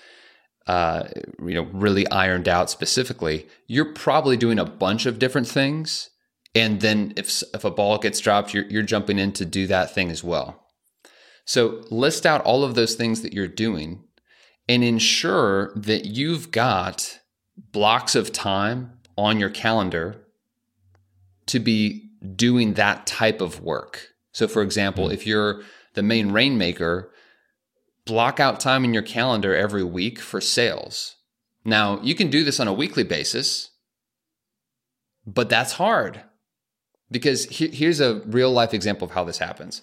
uh, 0.67 1.09
you 1.45 1.55
know, 1.55 1.65
really 1.73 2.09
ironed 2.11 2.49
out 2.49 2.71
specifically. 2.71 3.47
You're 3.67 3.93
probably 3.93 4.37
doing 4.37 4.59
a 4.59 4.65
bunch 4.65 5.07
of 5.07 5.19
different 5.19 5.49
things, 5.49 6.10
and 6.55 6.81
then 6.81 7.13
if 7.17 7.43
if 7.55 7.65
a 7.65 7.71
ball 7.71 7.99
gets 7.99 8.21
dropped, 8.21 8.53
you're 8.53 8.65
you're 8.65 8.83
jumping 8.83 9.19
in 9.19 9.33
to 9.33 9.45
do 9.45 9.67
that 9.69 9.95
thing 9.95 10.11
as 10.11 10.25
well. 10.25 10.67
So 11.45 11.83
list 11.91 12.27
out 12.27 12.43
all 12.43 12.65
of 12.65 12.75
those 12.75 12.95
things 12.95 13.23
that 13.23 13.33
you're 13.33 13.49
doing, 13.49 14.05
and 14.69 14.83
ensure 14.83 15.73
that 15.77 16.07
you've 16.07 16.51
got 16.51 17.21
blocks 17.73 18.15
of 18.15 18.33
time 18.33 18.93
on 19.17 19.39
your 19.39 19.51
calendar 19.51 20.25
to 21.47 21.59
be 21.59 22.11
doing 22.37 22.75
that 22.75 23.07
type 23.07 23.41
of 23.41 23.61
work. 23.61 24.09
So, 24.33 24.47
for 24.49 24.63
example, 24.63 25.05
mm-hmm. 25.05 25.15
if 25.15 25.27
you're 25.27 25.63
the 25.95 26.03
main 26.03 26.31
rainmaker, 26.31 27.13
block 28.07 28.41
out 28.41 28.61
time 28.61 28.85
in 28.85 28.95
your 28.95 29.03
calendar 29.03 29.55
every 29.55 29.85
week 29.85 30.19
for 30.19 30.41
sales. 30.41 31.17
Now, 31.65 32.01
you 32.01 32.15
can 32.15 32.31
do 32.31 32.45
this 32.45 32.61
on 32.61 32.69
a 32.69 32.73
weekly 32.73 33.03
basis, 33.03 33.71
but 35.27 35.49
that's 35.49 35.73
hard 35.73 36.23
because 37.11 37.47
he- 37.47 37.69
here's 37.69 38.01
a 38.01 38.21
real 38.27 38.51
life 38.51 38.75
example 38.75 39.07
of 39.07 39.13
how 39.13 39.25
this 39.25 39.39
happens. 39.39 39.83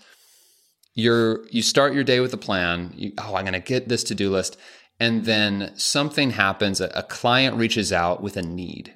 You're 0.93 1.47
you 1.49 1.61
start 1.61 1.93
your 1.93 2.03
day 2.03 2.19
with 2.19 2.33
a 2.33 2.37
plan. 2.37 2.93
You, 2.95 3.13
oh, 3.17 3.35
I'm 3.35 3.43
going 3.43 3.53
to 3.53 3.59
get 3.59 3.87
this 3.87 4.03
to-do 4.05 4.31
list 4.31 4.57
and 4.99 5.25
then 5.25 5.71
something 5.75 6.31
happens, 6.31 6.81
a, 6.81 6.87
a 6.95 7.03
client 7.03 7.55
reaches 7.55 7.93
out 7.93 8.21
with 8.21 8.35
a 8.37 8.41
need. 8.41 8.93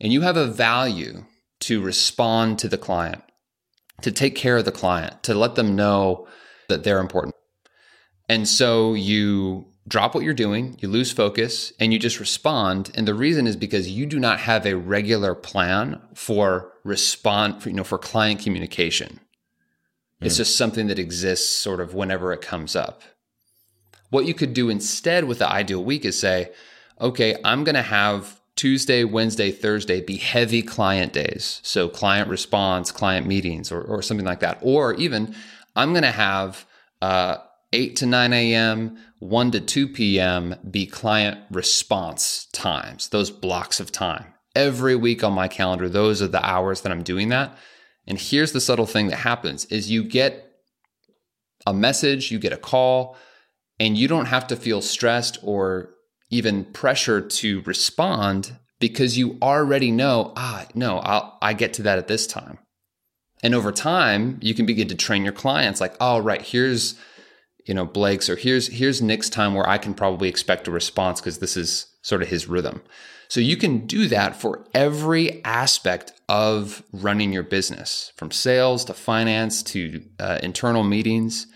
And 0.00 0.12
you 0.12 0.20
have 0.20 0.36
a 0.36 0.46
value 0.46 1.24
to 1.60 1.80
respond 1.80 2.58
to 2.60 2.68
the 2.68 2.78
client, 2.78 3.22
to 4.02 4.12
take 4.12 4.36
care 4.36 4.58
of 4.58 4.64
the 4.64 4.72
client, 4.72 5.22
to 5.24 5.34
let 5.34 5.54
them 5.54 5.74
know 5.74 6.28
that 6.68 6.84
they're 6.84 7.00
important. 7.00 7.34
And 8.28 8.46
so 8.46 8.94
you 8.94 9.66
drop 9.88 10.14
what 10.14 10.22
you're 10.22 10.34
doing, 10.34 10.76
you 10.80 10.88
lose 10.88 11.10
focus, 11.10 11.72
and 11.80 11.92
you 11.92 11.98
just 11.98 12.20
respond. 12.20 12.90
And 12.94 13.08
the 13.08 13.14
reason 13.14 13.46
is 13.46 13.56
because 13.56 13.88
you 13.88 14.04
do 14.04 14.20
not 14.20 14.40
have 14.40 14.66
a 14.66 14.76
regular 14.76 15.34
plan 15.34 16.00
for 16.14 16.72
respond, 16.88 17.62
for, 17.62 17.68
you 17.68 17.76
know, 17.76 17.84
for 17.84 17.98
client 17.98 18.40
communication. 18.40 19.20
Mm. 20.20 20.26
It's 20.26 20.36
hmm. 20.36 20.40
just 20.40 20.56
something 20.56 20.88
that 20.88 20.98
exists 20.98 21.48
sort 21.48 21.80
of 21.80 21.94
whenever 21.94 22.32
it 22.32 22.40
comes 22.40 22.74
up. 22.74 23.02
What 24.10 24.26
you 24.26 24.34
could 24.34 24.54
do 24.54 24.70
instead 24.70 25.24
with 25.24 25.38
the 25.38 25.48
ideal 25.48 25.84
week 25.84 26.04
is 26.04 26.18
say, 26.18 26.50
okay, 27.00 27.36
I'm 27.44 27.62
going 27.64 27.74
to 27.74 27.82
have 27.82 28.40
Tuesday, 28.56 29.04
Wednesday, 29.04 29.52
Thursday 29.52 30.00
be 30.00 30.16
heavy 30.16 30.62
client 30.62 31.12
days. 31.12 31.60
So 31.62 31.88
client 31.88 32.28
response, 32.28 32.90
client 32.90 33.26
meetings, 33.26 33.70
or, 33.70 33.82
or 33.82 34.02
something 34.02 34.26
like 34.26 34.40
that. 34.40 34.58
Or 34.62 34.94
even 34.94 35.34
I'm 35.76 35.92
going 35.92 36.02
to 36.02 36.10
have 36.10 36.66
uh, 37.00 37.36
8 37.72 37.96
to 37.96 38.06
9 38.06 38.32
a.m., 38.32 38.98
1 39.20 39.50
to 39.52 39.60
2 39.60 39.88
p.m. 39.88 40.54
be 40.68 40.86
client 40.86 41.38
response 41.50 42.46
times, 42.52 43.08
those 43.10 43.30
blocks 43.30 43.78
of 43.78 43.92
time. 43.92 44.34
Every 44.54 44.96
week 44.96 45.22
on 45.22 45.32
my 45.32 45.48
calendar, 45.48 45.88
those 45.88 46.20
are 46.22 46.28
the 46.28 46.44
hours 46.44 46.80
that 46.80 46.92
I'm 46.92 47.02
doing 47.02 47.28
that. 47.28 47.56
And 48.06 48.18
here's 48.18 48.52
the 48.52 48.60
subtle 48.60 48.86
thing 48.86 49.08
that 49.08 49.16
happens 49.16 49.66
is 49.66 49.90
you 49.90 50.02
get 50.02 50.52
a 51.66 51.74
message, 51.74 52.30
you 52.30 52.38
get 52.38 52.52
a 52.52 52.56
call, 52.56 53.16
and 53.78 53.96
you 53.96 54.08
don't 54.08 54.26
have 54.26 54.46
to 54.48 54.56
feel 54.56 54.80
stressed 54.80 55.38
or 55.42 55.90
even 56.30 56.64
pressure 56.64 57.20
to 57.20 57.62
respond 57.62 58.56
because 58.80 59.18
you 59.18 59.38
already 59.42 59.90
know, 59.90 60.32
ah, 60.36 60.66
no, 60.74 60.98
I'll, 60.98 61.36
I 61.42 61.52
get 61.52 61.74
to 61.74 61.82
that 61.82 61.98
at 61.98 62.08
this 62.08 62.26
time. 62.26 62.58
And 63.42 63.54
over 63.54 63.70
time, 63.70 64.38
you 64.40 64.54
can 64.54 64.66
begin 64.66 64.88
to 64.88 64.94
train 64.94 65.24
your 65.24 65.32
clients 65.32 65.80
like, 65.80 65.94
oh, 66.00 66.18
right, 66.18 66.42
here's 66.42 66.98
you 67.68 67.74
know 67.74 67.84
Blake's 67.84 68.30
or 68.30 68.36
here's 68.36 68.66
here's 68.68 69.02
Nick's 69.02 69.28
time 69.28 69.54
where 69.54 69.68
I 69.68 69.78
can 69.78 69.92
probably 69.92 70.28
expect 70.28 70.66
a 70.66 70.70
response 70.70 71.20
because 71.20 71.38
this 71.38 71.56
is 71.56 71.86
sort 72.02 72.22
of 72.22 72.28
his 72.28 72.48
rhythm. 72.48 72.82
So 73.28 73.40
you 73.40 73.56
can 73.56 73.86
do 73.86 74.08
that 74.08 74.36
for 74.36 74.64
every 74.74 75.44
aspect 75.44 76.12
of 76.28 76.82
running 76.92 77.32
your 77.32 77.42
business, 77.42 78.12
from 78.16 78.30
sales 78.30 78.84
to 78.86 78.94
finance 78.94 79.62
to 79.64 80.02
uh, 80.18 80.38
internal 80.42 80.82
meetings. 80.82 81.46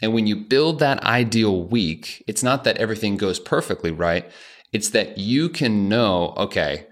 And 0.00 0.14
when 0.14 0.26
you 0.26 0.36
build 0.36 0.78
that 0.78 1.02
ideal 1.02 1.64
week, 1.64 2.22
it's 2.28 2.42
not 2.42 2.64
that 2.64 2.76
everything 2.76 3.16
goes 3.16 3.40
perfectly 3.40 3.90
right. 3.90 4.30
It's 4.72 4.90
that 4.90 5.18
you 5.18 5.48
can 5.48 5.88
know, 5.88 6.34
okay, 6.36 6.86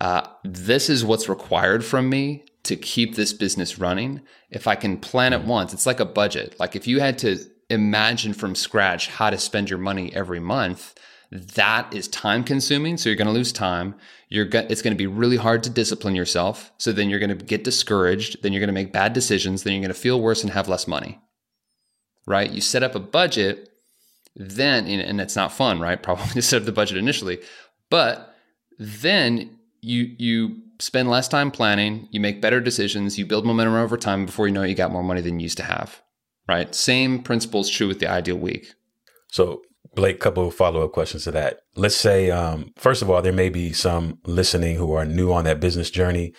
uh, 0.00 0.26
this 0.44 0.88
is 0.88 1.04
what's 1.04 1.28
required 1.28 1.84
from 1.84 2.08
me 2.08 2.44
to 2.62 2.76
keep 2.76 3.14
this 3.14 3.32
business 3.32 3.78
running. 3.78 4.20
If 4.50 4.66
I 4.66 4.74
can 4.74 4.98
plan 4.98 5.32
it 5.32 5.44
once, 5.44 5.72
it's 5.72 5.86
like 5.86 6.00
a 6.00 6.04
budget. 6.04 6.58
Like 6.58 6.76
if 6.76 6.86
you 6.86 7.00
had 7.00 7.18
to 7.18 7.38
imagine 7.68 8.32
from 8.32 8.54
scratch 8.54 9.08
how 9.08 9.30
to 9.30 9.38
spend 9.38 9.70
your 9.70 9.78
money 9.78 10.14
every 10.14 10.40
month, 10.40 10.94
that 11.30 11.92
is 11.92 12.08
time 12.08 12.44
consuming. 12.44 12.96
So 12.96 13.08
you're 13.08 13.16
going 13.16 13.26
to 13.26 13.32
lose 13.32 13.52
time. 13.52 13.94
You're 14.28 14.44
go- 14.44 14.66
it's 14.68 14.82
going 14.82 14.94
to 14.94 14.98
be 14.98 15.06
really 15.06 15.36
hard 15.36 15.62
to 15.64 15.70
discipline 15.70 16.14
yourself. 16.14 16.72
So 16.78 16.92
then 16.92 17.10
you're 17.10 17.18
going 17.18 17.36
to 17.36 17.44
get 17.44 17.64
discouraged. 17.64 18.42
Then 18.42 18.52
you're 18.52 18.60
going 18.60 18.68
to 18.68 18.72
make 18.72 18.92
bad 18.92 19.12
decisions. 19.12 19.62
Then 19.62 19.74
you're 19.74 19.82
going 19.82 19.94
to 19.94 20.00
feel 20.00 20.20
worse 20.20 20.42
and 20.42 20.52
have 20.52 20.68
less 20.68 20.86
money. 20.86 21.20
Right? 22.26 22.50
You 22.50 22.60
set 22.60 22.82
up 22.82 22.94
a 22.94 23.00
budget, 23.00 23.68
then, 24.34 24.86
and 24.86 25.20
it's 25.20 25.36
not 25.36 25.52
fun, 25.52 25.80
right? 25.80 26.02
Probably 26.02 26.26
to 26.26 26.42
set 26.42 26.60
up 26.60 26.66
the 26.66 26.72
budget 26.72 26.98
initially, 26.98 27.38
but 27.90 28.34
then 28.78 29.58
you 29.80 30.14
you 30.18 30.62
spend 30.80 31.08
less 31.08 31.28
time 31.28 31.50
planning. 31.50 32.08
You 32.10 32.20
make 32.20 32.42
better 32.42 32.60
decisions. 32.60 33.18
You 33.18 33.24
build 33.24 33.46
momentum 33.46 33.74
over 33.74 33.96
time. 33.96 34.26
Before 34.26 34.46
you 34.46 34.52
know 34.52 34.62
it, 34.62 34.68
you 34.68 34.74
got 34.74 34.92
more 34.92 35.04
money 35.04 35.20
than 35.20 35.38
you 35.40 35.44
used 35.44 35.56
to 35.58 35.62
have 35.62 36.02
right? 36.48 36.74
Same 36.74 37.22
principles 37.22 37.68
true 37.68 37.88
with 37.88 37.98
the 37.98 38.08
ideal 38.08 38.36
week. 38.36 38.74
So, 39.28 39.62
Blake, 39.96 40.20
couple 40.20 40.46
of 40.46 40.54
follow 40.54 40.84
up 40.84 40.92
questions 40.92 41.24
to 41.24 41.30
that. 41.32 41.60
Let's 41.74 41.96
say, 41.96 42.30
um, 42.30 42.72
first 42.76 43.00
of 43.00 43.10
all, 43.10 43.22
there 43.22 43.32
may 43.32 43.48
be 43.48 43.72
some 43.72 44.18
listening 44.26 44.76
who 44.76 44.92
are 44.92 45.06
new 45.06 45.32
on 45.32 45.44
that 45.44 45.58
business 45.58 45.90
journey 45.90 46.34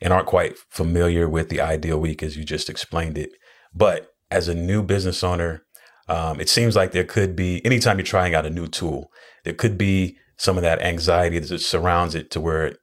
and 0.00 0.12
aren't 0.12 0.28
quite 0.28 0.56
familiar 0.70 1.28
with 1.28 1.48
the 1.48 1.60
ideal 1.60 1.98
week 1.98 2.22
as 2.22 2.36
you 2.36 2.44
just 2.44 2.70
explained 2.70 3.18
it. 3.18 3.30
But 3.74 4.08
as 4.30 4.46
a 4.46 4.54
new 4.54 4.84
business 4.84 5.24
owner, 5.24 5.64
um, 6.08 6.40
it 6.40 6.48
seems 6.48 6.76
like 6.76 6.92
there 6.92 7.04
could 7.04 7.34
be, 7.34 7.64
anytime 7.66 7.98
you're 7.98 8.04
trying 8.04 8.34
out 8.34 8.46
a 8.46 8.50
new 8.50 8.68
tool, 8.68 9.10
there 9.44 9.54
could 9.54 9.76
be 9.76 10.16
some 10.38 10.56
of 10.56 10.62
that 10.62 10.80
anxiety 10.80 11.40
that 11.40 11.58
surrounds 11.58 12.14
it 12.14 12.30
to 12.30 12.40
where, 12.40 12.76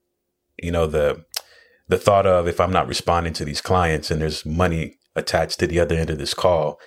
you 0.62 0.72
know, 0.72 0.88
the, 0.88 1.24
the 1.88 1.98
thought 1.98 2.28
of 2.28 2.48
if 2.48 2.60
I'm 2.60 2.72
not 2.72 2.88
responding 2.88 3.34
to 3.34 3.46
these 3.46 3.62
clients 3.62 4.12
and 4.12 4.22
there's 4.22 4.46
money 4.46 4.98
attached 5.16 5.60
to 5.60 5.68
the 5.68 5.80
other 5.80 5.96
end 5.96 6.10
of 6.10 6.18
this 6.18 6.34
call, 6.34 6.78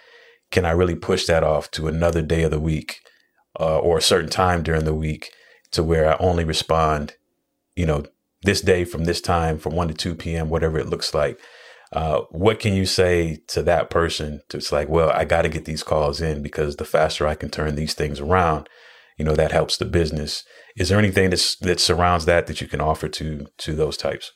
can 0.51 0.67
I 0.67 0.73
really 0.73 0.95
push 0.95 1.25
that 1.27 1.43
off 1.43 1.71
to 1.73 1.89
another 1.89 2.21
day 2.21 2.43
of 2.43 2.51
the 2.51 2.61
week 2.61 2.99
uh, 3.61 3.79
or 3.79 3.99
a 3.99 4.02
certain 4.02 4.31
time 4.31 4.62
during 4.62 4.85
the 4.85 4.95
week 4.95 5.31
to 5.73 5.85
where 5.85 6.11
I 6.11 6.17
only 6.19 6.45
respond, 6.45 7.14
you 7.76 7.85
know, 7.85 8.05
this 8.43 8.62
day 8.62 8.85
from 8.85 9.05
this 9.05 9.21
time 9.21 9.59
from 9.59 9.76
1 9.76 9.88
to 9.88 9.95
2 9.95 10.14
p.m., 10.14 10.49
whatever 10.49 10.79
it 10.79 10.88
looks 10.88 11.12
like. 11.12 11.38
Uh, 11.93 12.21
what 12.31 12.59
can 12.59 12.73
you 12.73 12.87
say 12.87 13.38
to 13.49 13.62
that 13.62 13.90
person? 13.90 14.40
To, 14.49 14.57
it's 14.57 14.73
like, 14.73 14.88
well, 14.88 15.11
I 15.11 15.25
got 15.25 15.43
to 15.43 15.49
get 15.49 15.67
these 15.67 15.83
calls 15.83 16.21
in 16.21 16.43
because 16.43 16.76
the 16.76 16.85
faster 16.85 17.26
I 17.26 17.35
can 17.35 17.50
turn 17.50 17.75
these 17.75 17.95
things 17.95 18.19
around, 18.21 18.69
you 19.19 19.25
know, 19.25 19.35
that 19.35 19.52
helps 19.52 19.76
the 19.76 19.85
business. 19.85 20.45
Is 20.76 20.88
there 20.88 20.99
anything 20.99 21.31
that's, 21.31 21.57
that 21.57 21.81
surrounds 21.81 22.25
that 22.25 22.47
that 22.47 22.61
you 22.61 22.69
can 22.69 22.81
offer 22.81 23.09
to 23.09 23.47
to 23.59 23.75
those 23.75 23.97
types? 23.97 24.33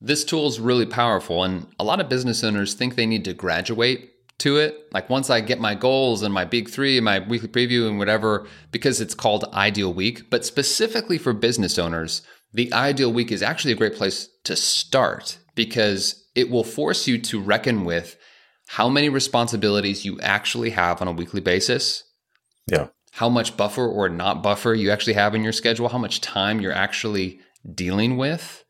This 0.00 0.24
tool 0.24 0.48
is 0.48 0.60
really 0.60 0.84
powerful, 0.84 1.44
and 1.44 1.68
a 1.78 1.84
lot 1.84 2.00
of 2.00 2.10
business 2.10 2.44
owners 2.44 2.74
think 2.74 2.96
they 2.96 3.06
need 3.06 3.24
to 3.24 3.32
graduate 3.32 4.10
to 4.38 4.56
it. 4.56 4.88
Like 4.92 5.10
once 5.10 5.30
I 5.30 5.40
get 5.40 5.60
my 5.60 5.74
goals 5.74 6.22
and 6.22 6.34
my 6.34 6.44
big 6.44 6.68
three 6.68 6.96
and 6.96 7.04
my 7.04 7.20
weekly 7.20 7.48
preview 7.48 7.88
and 7.88 7.98
whatever, 7.98 8.46
because 8.72 9.00
it's 9.00 9.14
called 9.14 9.44
Ideal 9.52 9.92
Week. 9.92 10.30
But 10.30 10.44
specifically 10.44 11.18
for 11.18 11.32
business 11.32 11.78
owners, 11.78 12.22
the 12.52 12.72
Ideal 12.72 13.12
Week 13.12 13.32
is 13.32 13.42
actually 13.42 13.72
a 13.72 13.76
great 13.76 13.94
place 13.94 14.28
to 14.44 14.56
start 14.56 15.38
because 15.54 16.24
it 16.34 16.50
will 16.50 16.64
force 16.64 17.06
you 17.06 17.18
to 17.18 17.40
reckon 17.40 17.84
with 17.84 18.16
how 18.68 18.88
many 18.88 19.08
responsibilities 19.08 20.04
you 20.04 20.18
actually 20.20 20.70
have 20.70 21.00
on 21.00 21.08
a 21.08 21.12
weekly 21.12 21.40
basis. 21.40 22.04
Yeah. 22.66 22.88
How 23.12 23.28
much 23.28 23.56
buffer 23.56 23.86
or 23.86 24.08
not 24.08 24.42
buffer 24.42 24.74
you 24.74 24.90
actually 24.90 25.12
have 25.12 25.34
in 25.34 25.44
your 25.44 25.52
schedule, 25.52 25.88
how 25.88 25.98
much 25.98 26.20
time 26.20 26.60
you're 26.60 26.72
actually 26.72 27.40
dealing 27.74 28.16
with 28.16 28.63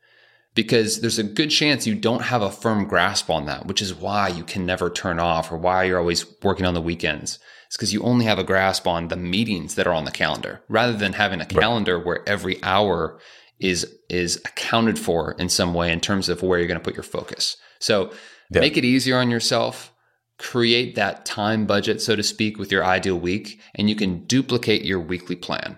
because 0.55 1.01
there's 1.01 1.19
a 1.19 1.23
good 1.23 1.49
chance 1.49 1.85
you 1.85 1.95
don't 1.95 2.23
have 2.23 2.41
a 2.41 2.49
firm 2.49 2.87
grasp 2.87 3.29
on 3.29 3.45
that, 3.45 3.67
which 3.67 3.81
is 3.81 3.93
why 3.93 4.29
you 4.29 4.43
can 4.43 4.65
never 4.65 4.89
turn 4.89 5.19
off 5.19 5.51
or 5.51 5.57
why 5.57 5.83
you're 5.83 5.99
always 5.99 6.25
working 6.41 6.65
on 6.65 6.73
the 6.73 6.81
weekends. 6.81 7.37
It's 7.67 7.75
because 7.75 7.93
you 7.93 8.01
only 8.03 8.25
have 8.25 8.39
a 8.39 8.43
grasp 8.43 8.87
on 8.87 9.09
the 9.09 9.17
meetings 9.17 9.75
that 9.75 9.85
are 9.85 9.93
on 9.93 10.05
the 10.05 10.11
calendar 10.11 10.61
rather 10.69 10.93
than 10.93 11.13
having 11.13 11.41
a 11.41 11.45
calendar 11.45 11.97
right. 11.97 12.05
where 12.05 12.29
every 12.29 12.63
hour 12.63 13.19
is 13.59 13.85
is 14.09 14.37
accounted 14.45 14.97
for 14.97 15.33
in 15.33 15.49
some 15.49 15.73
way 15.73 15.91
in 15.91 15.99
terms 15.99 16.29
of 16.29 16.41
where 16.41 16.57
you're 16.57 16.67
going 16.67 16.79
to 16.79 16.83
put 16.83 16.95
your 16.95 17.03
focus. 17.03 17.57
So 17.79 18.11
yeah. 18.49 18.61
make 18.61 18.77
it 18.77 18.85
easier 18.85 19.17
on 19.17 19.29
yourself. 19.29 19.91
Create 20.37 20.95
that 20.95 21.25
time 21.25 21.65
budget, 21.65 22.01
so 22.01 22.15
to 22.15 22.23
speak, 22.23 22.57
with 22.57 22.71
your 22.71 22.83
ideal 22.83 23.17
week, 23.17 23.61
and 23.75 23.89
you 23.89 23.95
can 23.95 24.25
duplicate 24.25 24.83
your 24.83 24.99
weekly 24.99 25.35
plan. 25.35 25.77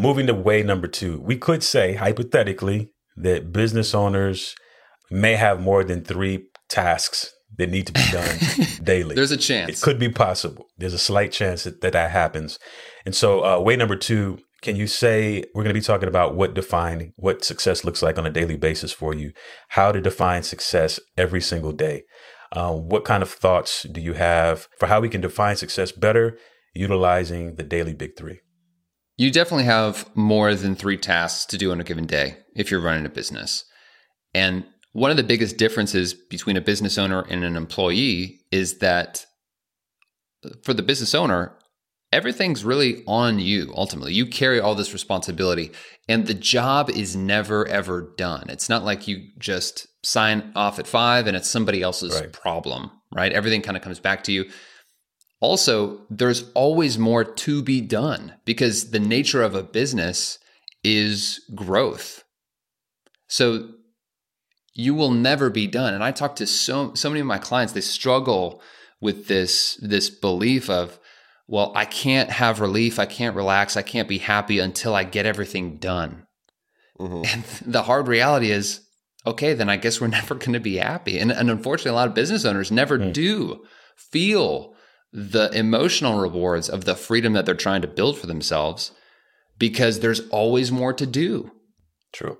Moving 0.00 0.26
to 0.28 0.34
way 0.34 0.62
number 0.62 0.88
two, 0.88 1.20
we 1.20 1.36
could 1.36 1.62
say 1.62 1.94
hypothetically 1.94 2.92
that 3.16 3.52
business 3.52 3.94
owners 3.94 4.54
may 5.10 5.34
have 5.36 5.60
more 5.60 5.84
than 5.84 6.02
three 6.02 6.48
tasks 6.70 7.30
that 7.58 7.68
need 7.68 7.86
to 7.86 7.92
be 7.92 8.04
done 8.10 8.38
daily. 8.82 9.14
There's 9.14 9.30
a 9.30 9.36
chance. 9.36 9.70
It 9.70 9.84
could 9.84 9.98
be 9.98 10.08
possible. 10.08 10.66
There's 10.78 10.94
a 10.94 10.98
slight 10.98 11.32
chance 11.32 11.64
that 11.64 11.82
that, 11.82 11.92
that 11.92 12.10
happens. 12.10 12.58
And 13.04 13.14
so, 13.14 13.44
uh, 13.44 13.60
way 13.60 13.76
number 13.76 13.96
two, 13.96 14.38
can 14.62 14.74
you 14.74 14.86
say 14.86 15.44
we're 15.54 15.64
going 15.64 15.74
to 15.74 15.80
be 15.80 15.84
talking 15.84 16.08
about 16.08 16.34
what 16.34 16.54
define 16.54 17.12
what 17.16 17.44
success 17.44 17.84
looks 17.84 18.02
like 18.02 18.18
on 18.18 18.26
a 18.26 18.30
daily 18.30 18.56
basis 18.56 18.92
for 18.92 19.14
you, 19.14 19.32
how 19.68 19.92
to 19.92 20.00
define 20.00 20.42
success 20.42 20.98
every 21.18 21.42
single 21.42 21.72
day? 21.72 22.04
Uh, 22.52 22.72
what 22.72 23.04
kind 23.04 23.22
of 23.22 23.30
thoughts 23.30 23.82
do 23.82 24.00
you 24.00 24.14
have 24.14 24.66
for 24.78 24.86
how 24.86 25.00
we 25.00 25.10
can 25.10 25.20
define 25.20 25.56
success 25.56 25.92
better 25.92 26.38
utilizing 26.74 27.56
the 27.56 27.62
daily 27.62 27.92
big 27.92 28.16
three? 28.16 28.40
You 29.20 29.30
definitely 29.30 29.64
have 29.64 30.08
more 30.16 30.54
than 30.54 30.74
three 30.74 30.96
tasks 30.96 31.44
to 31.44 31.58
do 31.58 31.72
on 31.72 31.78
a 31.78 31.84
given 31.84 32.06
day 32.06 32.38
if 32.56 32.70
you're 32.70 32.80
running 32.80 33.04
a 33.04 33.10
business. 33.10 33.66
And 34.32 34.64
one 34.92 35.10
of 35.10 35.18
the 35.18 35.22
biggest 35.22 35.58
differences 35.58 36.14
between 36.14 36.56
a 36.56 36.62
business 36.62 36.96
owner 36.96 37.26
and 37.28 37.44
an 37.44 37.54
employee 37.54 38.40
is 38.50 38.78
that 38.78 39.26
for 40.64 40.72
the 40.72 40.82
business 40.82 41.14
owner, 41.14 41.54
everything's 42.10 42.64
really 42.64 43.04
on 43.06 43.38
you 43.38 43.74
ultimately. 43.76 44.14
You 44.14 44.24
carry 44.24 44.58
all 44.58 44.74
this 44.74 44.94
responsibility, 44.94 45.70
and 46.08 46.26
the 46.26 46.32
job 46.32 46.88
is 46.88 47.14
never, 47.14 47.68
ever 47.68 48.14
done. 48.16 48.48
It's 48.48 48.70
not 48.70 48.86
like 48.86 49.06
you 49.06 49.28
just 49.38 49.86
sign 50.02 50.50
off 50.56 50.78
at 50.78 50.86
five 50.86 51.26
and 51.26 51.36
it's 51.36 51.46
somebody 51.46 51.82
else's 51.82 52.18
right. 52.18 52.32
problem, 52.32 52.90
right? 53.14 53.34
Everything 53.34 53.60
kind 53.60 53.76
of 53.76 53.82
comes 53.82 54.00
back 54.00 54.24
to 54.24 54.32
you. 54.32 54.46
Also, 55.40 56.02
there's 56.10 56.50
always 56.52 56.98
more 56.98 57.24
to 57.24 57.62
be 57.62 57.80
done 57.80 58.34
because 58.44 58.90
the 58.90 59.00
nature 59.00 59.42
of 59.42 59.54
a 59.54 59.62
business 59.62 60.38
is 60.84 61.40
growth. 61.54 62.24
So 63.26 63.70
you 64.74 64.94
will 64.94 65.10
never 65.10 65.50
be 65.50 65.66
done. 65.66 65.94
And 65.94 66.04
I 66.04 66.12
talk 66.12 66.36
to 66.36 66.46
so 66.46 66.94
so 66.94 67.08
many 67.08 67.20
of 67.20 67.26
my 67.26 67.38
clients, 67.38 67.72
they 67.72 67.80
struggle 67.80 68.62
with 69.00 69.28
this 69.28 69.78
this 69.82 70.10
belief 70.10 70.68
of, 70.68 70.98
well, 71.46 71.72
I 71.74 71.84
can't 71.84 72.30
have 72.30 72.60
relief, 72.60 72.98
I 72.98 73.06
can't 73.06 73.36
relax, 73.36 73.76
I 73.76 73.82
can't 73.82 74.08
be 74.08 74.18
happy 74.18 74.58
until 74.58 74.94
I 74.94 75.04
get 75.04 75.26
everything 75.26 75.78
done. 75.78 76.26
Mm-hmm. 76.98 77.22
And 77.26 77.44
the 77.72 77.82
hard 77.82 78.08
reality 78.08 78.50
is, 78.50 78.82
okay, 79.26 79.54
then 79.54 79.70
I 79.70 79.76
guess 79.76 80.00
we're 80.00 80.06
never 80.18 80.34
going 80.34 80.52
to 80.52 80.60
be 80.60 80.76
happy. 80.76 81.18
And, 81.18 81.32
and 81.32 81.50
unfortunately, 81.50 81.92
a 81.92 81.94
lot 81.94 82.08
of 82.08 82.14
business 82.14 82.44
owners 82.44 82.70
never 82.70 82.98
mm. 82.98 83.12
do 83.12 83.64
feel 83.96 84.74
the 85.12 85.50
emotional 85.52 86.20
rewards 86.20 86.68
of 86.68 86.84
the 86.84 86.94
freedom 86.94 87.32
that 87.32 87.46
they're 87.46 87.54
trying 87.54 87.82
to 87.82 87.88
build 87.88 88.18
for 88.18 88.26
themselves 88.26 88.92
because 89.58 90.00
there's 90.00 90.28
always 90.28 90.70
more 90.70 90.92
to 90.92 91.06
do. 91.06 91.50
True. 92.12 92.38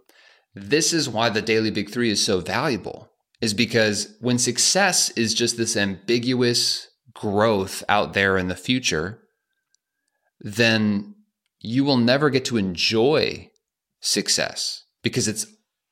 This 0.54 0.92
is 0.92 1.08
why 1.08 1.30
the 1.30 1.42
daily 1.42 1.70
big 1.70 1.90
3 1.90 2.10
is 2.10 2.24
so 2.24 2.40
valuable. 2.40 3.08
Is 3.40 3.54
because 3.54 4.16
when 4.20 4.38
success 4.38 5.08
is 5.10 5.32
just 5.32 5.56
this 5.56 5.76
ambiguous 5.76 6.88
growth 7.14 7.82
out 7.88 8.12
there 8.12 8.36
in 8.36 8.48
the 8.48 8.54
future, 8.54 9.22
then 10.40 11.14
you 11.58 11.84
will 11.84 11.96
never 11.96 12.28
get 12.28 12.44
to 12.46 12.58
enjoy 12.58 13.50
success 14.00 14.84
because 15.02 15.28
it's 15.28 15.46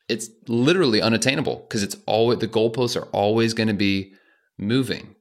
it's 0.08 0.30
literally 0.46 1.02
unattainable 1.02 1.66
because 1.68 1.82
it's 1.82 1.96
always 2.06 2.38
the 2.38 2.48
goalposts 2.48 3.00
are 3.00 3.08
always 3.12 3.54
going 3.54 3.68
to 3.68 3.74
be 3.74 4.12
moving. 4.58 5.14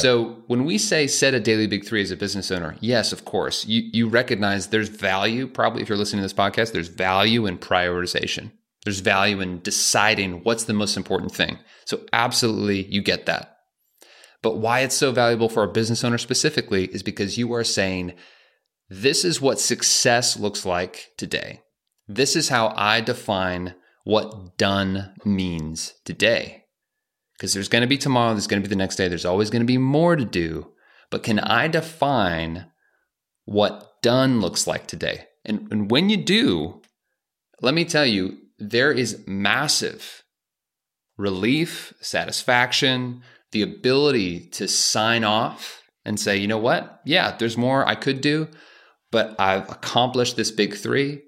So 0.00 0.42
when 0.46 0.64
we 0.64 0.78
say 0.78 1.06
set 1.06 1.34
a 1.34 1.40
daily 1.40 1.66
big 1.66 1.84
three 1.84 2.02
as 2.02 2.10
a 2.10 2.16
business 2.16 2.50
owner, 2.50 2.76
yes, 2.80 3.12
of 3.12 3.24
course, 3.24 3.66
you, 3.66 3.82
you 3.92 4.08
recognize 4.08 4.68
there's 4.68 4.88
value, 4.88 5.46
probably 5.46 5.82
if 5.82 5.88
you're 5.88 5.98
listening 5.98 6.20
to 6.20 6.24
this 6.24 6.32
podcast, 6.32 6.72
there's 6.72 6.88
value 6.88 7.46
in 7.46 7.58
prioritization. 7.58 8.52
There's 8.84 9.00
value 9.00 9.40
in 9.40 9.60
deciding 9.60 10.42
what's 10.44 10.64
the 10.64 10.72
most 10.72 10.96
important 10.96 11.32
thing. 11.32 11.58
So 11.84 12.00
absolutely 12.12 12.84
you 12.84 13.02
get 13.02 13.26
that. 13.26 13.56
But 14.42 14.58
why 14.58 14.80
it's 14.80 14.96
so 14.96 15.12
valuable 15.12 15.48
for 15.48 15.62
a 15.62 15.72
business 15.72 16.02
owner 16.02 16.18
specifically 16.18 16.86
is 16.86 17.02
because 17.02 17.38
you 17.38 17.52
are 17.54 17.64
saying, 17.64 18.14
this 18.88 19.24
is 19.24 19.40
what 19.40 19.60
success 19.60 20.36
looks 20.36 20.66
like 20.66 21.10
today. 21.16 21.60
This 22.08 22.34
is 22.34 22.48
how 22.48 22.74
I 22.76 23.00
define 23.00 23.74
what 24.04 24.58
done 24.58 25.14
means 25.24 25.94
today 26.04 26.61
because 27.34 27.54
there's 27.54 27.68
going 27.68 27.82
to 27.82 27.88
be 27.88 27.98
tomorrow, 27.98 28.32
there's 28.32 28.46
going 28.46 28.62
to 28.62 28.68
be 28.68 28.72
the 28.72 28.78
next 28.78 28.96
day, 28.96 29.08
there's 29.08 29.24
always 29.24 29.50
going 29.50 29.62
to 29.62 29.66
be 29.66 29.78
more 29.78 30.16
to 30.16 30.24
do. 30.24 30.72
But 31.10 31.22
can 31.22 31.38
I 31.38 31.68
define 31.68 32.66
what 33.44 34.00
done 34.02 34.40
looks 34.40 34.66
like 34.66 34.86
today? 34.86 35.26
And, 35.44 35.68
and 35.70 35.90
when 35.90 36.08
you 36.08 36.16
do, 36.16 36.80
let 37.60 37.74
me 37.74 37.84
tell 37.84 38.06
you, 38.06 38.38
there 38.58 38.92
is 38.92 39.24
massive 39.26 40.22
relief, 41.18 41.92
satisfaction, 42.00 43.22
the 43.50 43.62
ability 43.62 44.40
to 44.50 44.66
sign 44.68 45.24
off 45.24 45.82
and 46.04 46.18
say, 46.18 46.36
you 46.36 46.48
know 46.48 46.58
what? 46.58 47.00
Yeah, 47.04 47.36
there's 47.36 47.56
more 47.56 47.86
I 47.86 47.94
could 47.94 48.20
do, 48.20 48.48
but 49.10 49.38
I've 49.38 49.68
accomplished 49.70 50.36
this 50.36 50.50
big 50.50 50.74
three. 50.74 51.22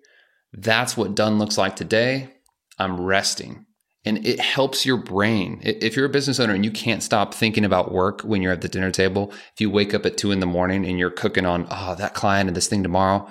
That's 0.53 0.97
what 0.97 1.15
done 1.15 1.39
looks 1.39 1.59
like 1.59 1.77
today. 1.77 2.31
I'm 2.79 3.01
resting 3.01 3.67
and 4.05 4.25
it 4.27 4.41
helps 4.41 4.85
your 4.85 4.97
brain. 4.97 5.61
If 5.63 5.97
you're 5.97 6.07
a 6.07 6.11
business 6.11 6.39
owner 6.39 6.55
and 6.55 6.65
you 6.65 6.71
can't 6.71 7.03
stop 7.03 7.33
thinking 7.33 7.65
about 7.65 7.93
work 7.93 8.21
when 8.23 8.43
you're 8.43 8.53
at 8.53 8.61
the 8.61 8.69
dinner 8.69 8.91
table, 8.91 9.33
if 9.33 9.61
you 9.61 9.71
wake 9.71 9.95
up 9.95 10.05
at 10.05 10.17
two 10.17 10.31
in 10.31 10.41
the 10.41 10.47
morning 10.47 10.85
and 10.85 10.99
you're 10.99 11.11
cooking 11.11 11.47
on, 11.47 11.67
oh, 11.71 11.95
that 11.97 12.15
client 12.15 12.49
and 12.49 12.57
this 12.57 12.69
thing 12.69 12.83
tomorrow, 12.83 13.27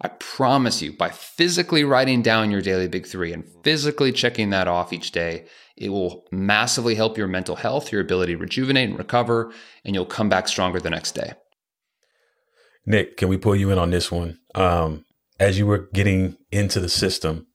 I 0.00 0.08
promise 0.08 0.82
you, 0.82 0.92
by 0.92 1.08
physically 1.08 1.82
writing 1.82 2.22
down 2.22 2.50
your 2.50 2.60
daily 2.60 2.86
big 2.86 3.06
three 3.06 3.32
and 3.32 3.44
physically 3.64 4.12
checking 4.12 4.50
that 4.50 4.68
off 4.68 4.92
each 4.92 5.10
day, 5.10 5.46
it 5.76 5.88
will 5.88 6.24
massively 6.30 6.94
help 6.94 7.16
your 7.16 7.28
mental 7.28 7.56
health, 7.56 7.90
your 7.90 8.02
ability 8.02 8.34
to 8.34 8.38
rejuvenate 8.38 8.90
and 8.90 8.98
recover, 8.98 9.52
and 9.84 9.94
you'll 9.94 10.04
come 10.06 10.28
back 10.28 10.48
stronger 10.48 10.80
the 10.80 10.90
next 10.90 11.12
day. 11.12 11.32
Nick, 12.84 13.16
can 13.16 13.28
we 13.28 13.38
pull 13.38 13.56
you 13.56 13.70
in 13.70 13.78
on 13.78 13.90
this 13.90 14.12
one? 14.12 14.38
Um, 14.54 15.04
as 15.40 15.58
you 15.58 15.66
were 15.66 15.88
getting 15.92 16.36
into 16.52 16.78
the 16.78 16.88
system 16.88 17.46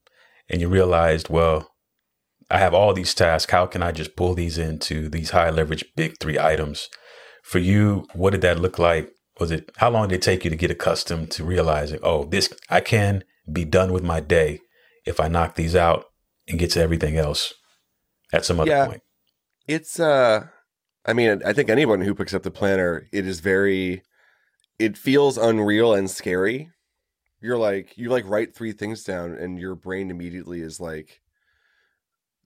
and 0.49 0.61
you 0.61 0.67
realized, 0.67 1.29
well, 1.29 1.70
I 2.51 2.57
have 2.57 2.73
all 2.73 2.93
these 2.93 3.13
tasks. 3.13 3.51
How 3.51 3.65
can 3.65 3.81
I 3.81 3.91
just 3.91 4.15
pull 4.15 4.33
these 4.33 4.57
into 4.57 5.09
these 5.09 5.31
high 5.31 5.49
leverage 5.49 5.85
big 5.95 6.15
three 6.19 6.37
items? 6.37 6.89
For 7.43 7.59
you, 7.59 8.05
what 8.13 8.31
did 8.31 8.41
that 8.41 8.59
look 8.59 8.77
like? 8.77 9.09
Was 9.39 9.51
it 9.51 9.71
how 9.77 9.89
long 9.89 10.09
did 10.09 10.15
it 10.15 10.21
take 10.21 10.43
you 10.43 10.49
to 10.49 10.55
get 10.55 10.69
accustomed 10.69 11.31
to 11.31 11.43
realizing, 11.43 11.99
oh, 12.03 12.25
this 12.25 12.53
I 12.69 12.81
can 12.81 13.23
be 13.51 13.65
done 13.65 13.91
with 13.91 14.03
my 14.03 14.19
day 14.19 14.59
if 15.05 15.19
I 15.19 15.27
knock 15.27 15.55
these 15.55 15.75
out 15.75 16.05
and 16.47 16.59
get 16.59 16.71
to 16.71 16.81
everything 16.81 17.17
else 17.17 17.53
at 18.31 18.45
some 18.45 18.59
other 18.59 18.69
Yeah. 18.69 18.85
point. 18.85 19.01
It's 19.67 19.99
uh 19.99 20.47
I 21.05 21.13
mean, 21.13 21.41
I 21.43 21.53
think 21.53 21.69
anyone 21.69 22.01
who 22.01 22.13
picks 22.13 22.33
up 22.33 22.43
the 22.43 22.51
planner, 22.51 23.07
it 23.11 23.25
is 23.25 23.39
very 23.39 24.03
it 24.77 24.97
feels 24.97 25.37
unreal 25.37 25.93
and 25.93 26.09
scary. 26.09 26.69
You're 27.39 27.57
like 27.57 27.97
you 27.97 28.09
like 28.09 28.27
write 28.27 28.53
three 28.53 28.73
things 28.73 29.03
down 29.03 29.33
and 29.33 29.57
your 29.57 29.73
brain 29.75 30.11
immediately 30.11 30.61
is 30.61 30.79
like 30.79 31.21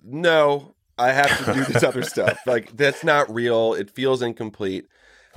no, 0.05 0.75
I 0.97 1.11
have 1.11 1.45
to 1.45 1.53
do 1.53 1.65
this 1.65 1.83
other 1.83 2.03
stuff. 2.03 2.39
Like 2.45 2.75
that's 2.77 3.03
not 3.03 3.33
real. 3.33 3.73
It 3.73 3.89
feels 3.89 4.21
incomplete. 4.21 4.85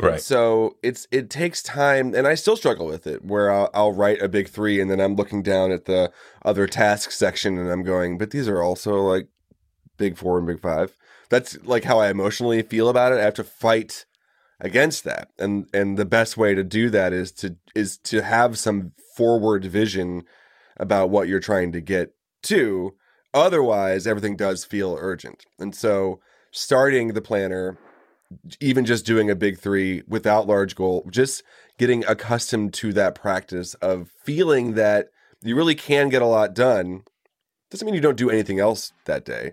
Right. 0.00 0.20
So 0.20 0.76
it's 0.82 1.08
it 1.10 1.28
takes 1.28 1.62
time, 1.62 2.14
and 2.14 2.26
I 2.26 2.36
still 2.36 2.56
struggle 2.56 2.86
with 2.86 3.06
it. 3.06 3.24
Where 3.24 3.50
I'll, 3.50 3.70
I'll 3.74 3.92
write 3.92 4.22
a 4.22 4.28
big 4.28 4.48
three, 4.48 4.80
and 4.80 4.88
then 4.90 5.00
I'm 5.00 5.16
looking 5.16 5.42
down 5.42 5.72
at 5.72 5.86
the 5.86 6.12
other 6.44 6.68
task 6.68 7.10
section, 7.10 7.58
and 7.58 7.68
I'm 7.68 7.82
going, 7.82 8.16
but 8.16 8.30
these 8.30 8.46
are 8.46 8.62
also 8.62 9.00
like 9.00 9.26
big 9.96 10.16
four 10.16 10.38
and 10.38 10.46
big 10.46 10.60
five. 10.60 10.94
That's 11.30 11.58
like 11.64 11.84
how 11.84 11.98
I 11.98 12.10
emotionally 12.10 12.62
feel 12.62 12.88
about 12.88 13.12
it. 13.12 13.18
I 13.18 13.24
have 13.24 13.34
to 13.34 13.44
fight 13.44 14.06
against 14.60 15.02
that, 15.02 15.30
and 15.36 15.66
and 15.74 15.98
the 15.98 16.04
best 16.04 16.36
way 16.36 16.54
to 16.54 16.62
do 16.62 16.90
that 16.90 17.12
is 17.12 17.32
to 17.32 17.56
is 17.74 17.98
to 17.98 18.22
have 18.22 18.56
some 18.56 18.92
forward 19.16 19.64
vision 19.64 20.22
about 20.76 21.10
what 21.10 21.26
you're 21.26 21.40
trying 21.40 21.72
to 21.72 21.80
get 21.80 22.12
to. 22.44 22.94
Otherwise, 23.38 24.06
everything 24.06 24.36
does 24.36 24.64
feel 24.64 24.96
urgent, 25.00 25.44
and 25.58 25.74
so 25.74 26.20
starting 26.50 27.08
the 27.08 27.20
planner 27.20 27.76
even 28.60 28.84
just 28.84 29.06
doing 29.06 29.30
a 29.30 29.34
big 29.34 29.58
three 29.58 30.02
without 30.06 30.46
large 30.46 30.74
goal, 30.74 31.08
just 31.10 31.42
getting 31.78 32.04
accustomed 32.04 32.74
to 32.74 32.92
that 32.92 33.14
practice 33.14 33.72
of 33.74 34.10
feeling 34.22 34.74
that 34.74 35.06
you 35.42 35.56
really 35.56 35.74
can 35.74 36.10
get 36.10 36.20
a 36.20 36.26
lot 36.26 36.54
done. 36.54 37.04
Doesn't 37.70 37.86
mean 37.86 37.94
you 37.94 38.02
don't 38.02 38.18
do 38.18 38.28
anything 38.28 38.58
else 38.60 38.92
that 39.06 39.24
day, 39.24 39.52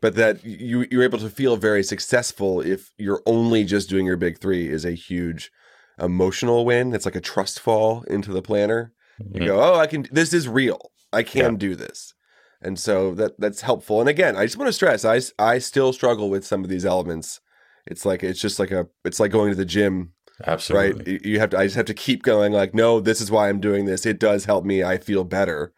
but 0.00 0.14
that 0.14 0.44
you 0.44 0.86
you're 0.90 1.02
able 1.02 1.18
to 1.18 1.30
feel 1.30 1.56
very 1.56 1.82
successful 1.82 2.60
if 2.60 2.92
you're 2.96 3.22
only 3.26 3.64
just 3.64 3.88
doing 3.88 4.06
your 4.06 4.16
big 4.16 4.38
three 4.38 4.68
is 4.68 4.84
a 4.84 4.92
huge 4.92 5.50
emotional 5.98 6.64
win. 6.64 6.94
It's 6.94 7.04
like 7.04 7.16
a 7.16 7.20
trust 7.20 7.58
fall 7.58 8.02
into 8.02 8.32
the 8.32 8.42
planner. 8.42 8.92
You 9.32 9.40
Mhm. 9.40 9.46
go, 9.46 9.60
oh, 9.62 9.78
I 9.78 9.86
can. 9.86 10.06
This 10.12 10.32
is 10.32 10.48
real. 10.48 10.92
I 11.12 11.22
can 11.22 11.52
Yeah. 11.54 11.58
do 11.58 11.74
this, 11.74 12.14
and 12.62 12.78
so 12.78 13.14
that 13.14 13.38
that's 13.38 13.60
helpful. 13.62 14.00
And 14.00 14.08
again, 14.08 14.36
I 14.36 14.44
just 14.44 14.56
want 14.56 14.68
to 14.68 14.72
stress, 14.72 15.04
I 15.04 15.20
I 15.38 15.58
still 15.58 15.92
struggle 15.92 16.30
with 16.30 16.44
some 16.46 16.62
of 16.64 16.70
these 16.70 16.86
elements. 16.86 17.40
It's 17.86 18.04
like 18.06 18.22
it's 18.22 18.40
just 18.40 18.58
like 18.58 18.70
a 18.70 18.86
it's 19.04 19.18
like 19.20 19.32
going 19.32 19.50
to 19.50 19.56
the 19.56 19.64
gym, 19.64 20.12
Absolutely. 20.46 21.12
right? 21.14 21.24
You- 21.24 21.40
have 21.40 21.50
to 21.50 21.58
I 21.58 21.64
just 21.64 21.76
have 21.76 21.86
to 21.86 21.94
keep 21.94 22.22
going. 22.22 22.52
Like, 22.52 22.74
no, 22.74 23.00
this 23.00 23.20
is 23.20 23.30
why 23.30 23.48
I'm 23.48 23.60
doing 23.60 23.84
this. 23.86 24.06
It 24.06 24.18
does 24.20 24.44
help 24.44 24.64
me. 24.64 24.82
I 24.84 24.98
feel 24.98 25.24
better. 25.24 25.72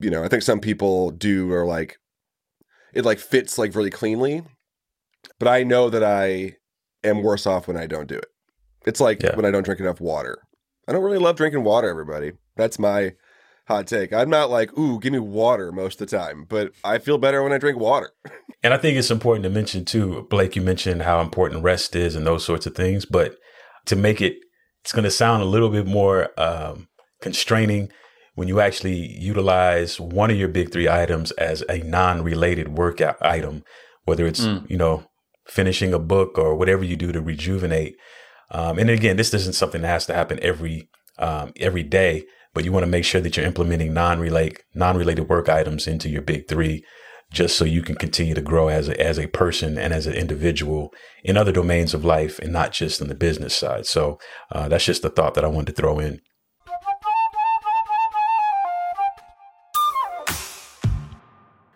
You 0.00 0.10
know, 0.10 0.22
I 0.22 0.28
think 0.28 0.42
some 0.42 0.60
people 0.60 1.10
do 1.10 1.52
or 1.52 1.66
like 1.66 1.98
it 2.94 3.04
like 3.04 3.18
fits 3.18 3.58
like 3.58 3.74
really 3.74 3.90
cleanly, 3.90 4.42
but 5.38 5.48
I 5.48 5.62
know 5.64 5.90
that 5.90 6.04
I 6.04 6.56
am 7.04 7.22
worse 7.22 7.46
off 7.46 7.66
when 7.68 7.76
I 7.76 7.86
don't 7.86 8.08
do 8.08 8.16
it. 8.16 8.26
It's 8.86 9.00
like 9.00 9.22
Yeah. 9.22 9.34
when 9.36 9.44
I 9.44 9.50
don't 9.50 9.64
drink 9.64 9.80
enough 9.80 10.00
water. 10.00 10.38
I 10.86 10.92
don't 10.92 11.02
really 11.02 11.18
love 11.18 11.36
drinking 11.36 11.64
water, 11.64 11.88
everybody. 11.88 12.32
That's 12.56 12.78
my 12.78 13.14
hot 13.68 13.86
take. 13.86 14.12
I'm 14.12 14.30
not 14.30 14.50
like, 14.50 14.76
ooh, 14.76 14.98
give 14.98 15.12
me 15.12 15.18
water 15.18 15.70
most 15.70 16.00
of 16.00 16.08
the 16.08 16.16
time, 16.18 16.46
but 16.48 16.72
I 16.82 16.98
feel 16.98 17.18
better 17.18 17.42
when 17.42 17.52
I 17.52 17.58
drink 17.58 17.78
water. 17.78 18.10
And 18.60 18.74
I 18.74 18.76
think 18.76 18.98
it's 18.98 19.12
important 19.12 19.44
to 19.44 19.50
mention 19.50 19.84
too, 19.84 20.26
Blake, 20.30 20.56
you 20.56 20.62
mentioned 20.62 21.02
how 21.02 21.20
important 21.20 21.62
rest 21.62 21.94
is 21.94 22.16
and 22.16 22.26
those 22.26 22.44
sorts 22.44 22.66
of 22.66 22.74
things, 22.74 23.04
but 23.04 23.36
to 23.86 23.94
make 23.94 24.20
it, 24.20 24.34
it's 24.82 24.92
going 24.92 25.04
to 25.04 25.12
sound 25.12 25.42
a 25.44 25.46
little 25.46 25.68
bit 25.68 25.86
more 25.86 26.30
um, 26.36 26.88
constraining 27.22 27.88
when 28.34 28.48
you 28.48 28.60
actually 28.60 28.96
utilize 29.16 30.00
one 30.00 30.32
of 30.32 30.36
your 30.36 30.48
big 30.48 30.72
three 30.72 30.88
items 30.88 31.30
as 31.32 31.62
a 31.68 31.78
non-related 31.84 32.76
workout 32.76 33.16
item, 33.22 33.62
whether 34.06 34.26
it's, 34.26 34.40
Mm. 34.40 34.68
you 34.68 34.76
know, 34.76 35.04
finishing 35.46 35.94
a 35.94 36.00
book 36.00 36.36
or 36.36 36.56
whatever 36.56 36.82
you 36.82 36.96
do 36.96 37.12
to 37.12 37.20
rejuvenate. 37.20 37.94
Um, 38.50 38.76
and 38.80 38.90
again, 38.90 39.16
this 39.16 39.32
isn't 39.34 39.54
something 39.54 39.82
that 39.82 39.88
has 39.88 40.06
to 40.06 40.14
happen 40.14 40.40
every, 40.42 40.88
um, 41.18 41.52
every 41.60 41.84
day, 41.84 42.24
but 42.58 42.64
you 42.64 42.72
want 42.72 42.82
to 42.82 42.90
make 42.90 43.04
sure 43.04 43.20
that 43.20 43.36
you're 43.36 43.46
implementing 43.46 43.94
non-relate, 43.94 44.64
non-related 44.74 45.28
work 45.28 45.48
items 45.48 45.86
into 45.86 46.08
your 46.08 46.22
big 46.22 46.48
three 46.48 46.84
just 47.30 47.56
so 47.56 47.64
you 47.64 47.82
can 47.82 47.94
continue 47.94 48.34
to 48.34 48.42
grow 48.42 48.66
as 48.66 48.88
a, 48.88 49.00
as 49.00 49.16
a 49.16 49.28
person 49.28 49.78
and 49.78 49.94
as 49.94 50.08
an 50.08 50.14
individual 50.14 50.92
in 51.22 51.36
other 51.36 51.52
domains 51.52 51.94
of 51.94 52.04
life 52.04 52.40
and 52.40 52.52
not 52.52 52.72
just 52.72 53.00
in 53.00 53.06
the 53.06 53.14
business 53.14 53.54
side. 53.54 53.86
So 53.86 54.18
uh, 54.50 54.66
that's 54.66 54.84
just 54.84 55.02
the 55.02 55.08
thought 55.08 55.34
that 55.34 55.44
I 55.44 55.46
wanted 55.46 55.76
to 55.76 55.80
throw 55.80 56.00
in. 56.00 56.20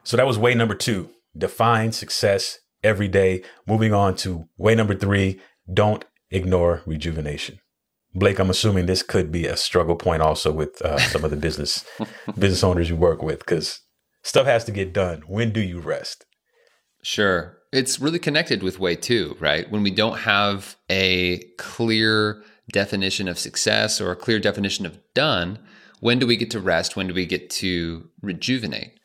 So 0.02 0.16
that 0.16 0.26
was 0.26 0.36
way 0.36 0.52
number 0.56 0.74
two 0.74 1.10
define 1.38 1.92
success 1.92 2.58
every 2.82 3.06
day. 3.06 3.44
Moving 3.68 3.94
on 3.94 4.16
to 4.16 4.48
way 4.56 4.74
number 4.74 4.96
three 4.96 5.40
don't 5.72 6.04
ignore 6.32 6.82
rejuvenation. 6.86 7.60
Blake, 8.14 8.38
I'm 8.38 8.50
assuming 8.50 8.86
this 8.86 9.02
could 9.02 9.32
be 9.32 9.46
a 9.46 9.56
struggle 9.56 9.96
point 9.96 10.22
also 10.22 10.52
with 10.52 10.82
uh, 10.82 10.98
some 10.98 11.24
of 11.24 11.30
the 11.30 11.36
business 11.36 11.84
business 12.38 12.62
owners 12.62 12.88
you 12.88 12.96
work 12.96 13.22
with 13.22 13.40
because 13.40 13.80
stuff 14.22 14.46
has 14.46 14.64
to 14.64 14.72
get 14.72 14.92
done. 14.92 15.22
When 15.26 15.52
do 15.52 15.60
you 15.60 15.80
rest? 15.80 16.26
Sure. 17.02 17.58
It's 17.72 17.98
really 17.98 18.18
connected 18.18 18.62
with 18.62 18.78
way 18.78 18.96
two, 18.96 19.36
right? 19.40 19.70
When 19.70 19.82
we 19.82 19.90
don't 19.90 20.18
have 20.18 20.76
a 20.90 21.38
clear 21.58 22.42
definition 22.70 23.28
of 23.28 23.38
success 23.38 24.00
or 24.00 24.12
a 24.12 24.16
clear 24.16 24.38
definition 24.38 24.84
of 24.84 24.98
done, 25.14 25.58
when 26.00 26.18
do 26.18 26.26
we 26.26 26.36
get 26.36 26.50
to 26.50 26.60
rest? 26.60 26.96
When 26.96 27.06
do 27.06 27.14
we 27.14 27.26
get 27.26 27.48
to 27.50 28.08
rejuvenate? 28.20 28.98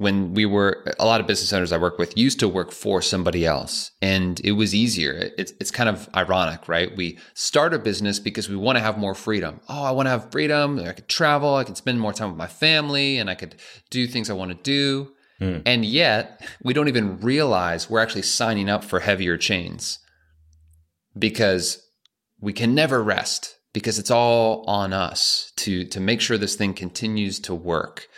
When 0.00 0.32
we 0.32 0.46
were, 0.46 0.82
a 0.98 1.04
lot 1.04 1.20
of 1.20 1.26
business 1.26 1.52
owners 1.52 1.72
I 1.72 1.76
work 1.76 1.98
with 1.98 2.16
used 2.16 2.40
to 2.40 2.48
work 2.48 2.72
for 2.72 3.02
somebody 3.02 3.44
else 3.44 3.90
and 4.00 4.40
it 4.42 4.52
was 4.52 4.74
easier. 4.74 5.30
It's, 5.36 5.52
it's 5.60 5.70
kind 5.70 5.90
of 5.90 6.08
ironic, 6.16 6.68
right? 6.68 6.96
We 6.96 7.18
start 7.34 7.74
a 7.74 7.78
business 7.78 8.18
because 8.18 8.48
we 8.48 8.56
want 8.56 8.76
to 8.78 8.82
have 8.82 8.96
more 8.96 9.14
freedom. 9.14 9.60
Oh, 9.68 9.82
I 9.82 9.90
want 9.90 10.06
to 10.06 10.10
have 10.10 10.32
freedom. 10.32 10.78
I 10.78 10.92
could 10.92 11.08
travel. 11.08 11.54
I 11.54 11.64
could 11.64 11.76
spend 11.76 12.00
more 12.00 12.14
time 12.14 12.30
with 12.30 12.38
my 12.38 12.46
family 12.46 13.18
and 13.18 13.28
I 13.28 13.34
could 13.34 13.56
do 13.90 14.06
things 14.06 14.30
I 14.30 14.32
want 14.32 14.52
to 14.52 14.62
do. 14.62 15.12
Hmm. 15.38 15.58
And 15.66 15.84
yet, 15.84 16.46
we 16.62 16.72
don't 16.72 16.88
even 16.88 17.18
realize 17.20 17.90
we're 17.90 18.00
actually 18.00 18.22
signing 18.22 18.70
up 18.70 18.82
for 18.82 19.00
heavier 19.00 19.36
chains 19.36 19.98
because 21.18 21.86
we 22.40 22.54
can 22.54 22.74
never 22.74 23.02
rest 23.02 23.56
because 23.72 23.98
it's 23.98 24.10
all 24.10 24.64
on 24.66 24.92
us 24.92 25.52
to 25.56 25.84
to 25.84 26.00
make 26.00 26.20
sure 26.20 26.38
this 26.38 26.56
thing 26.56 26.74
continues 26.74 27.38
to 27.40 27.54
work. 27.54 28.08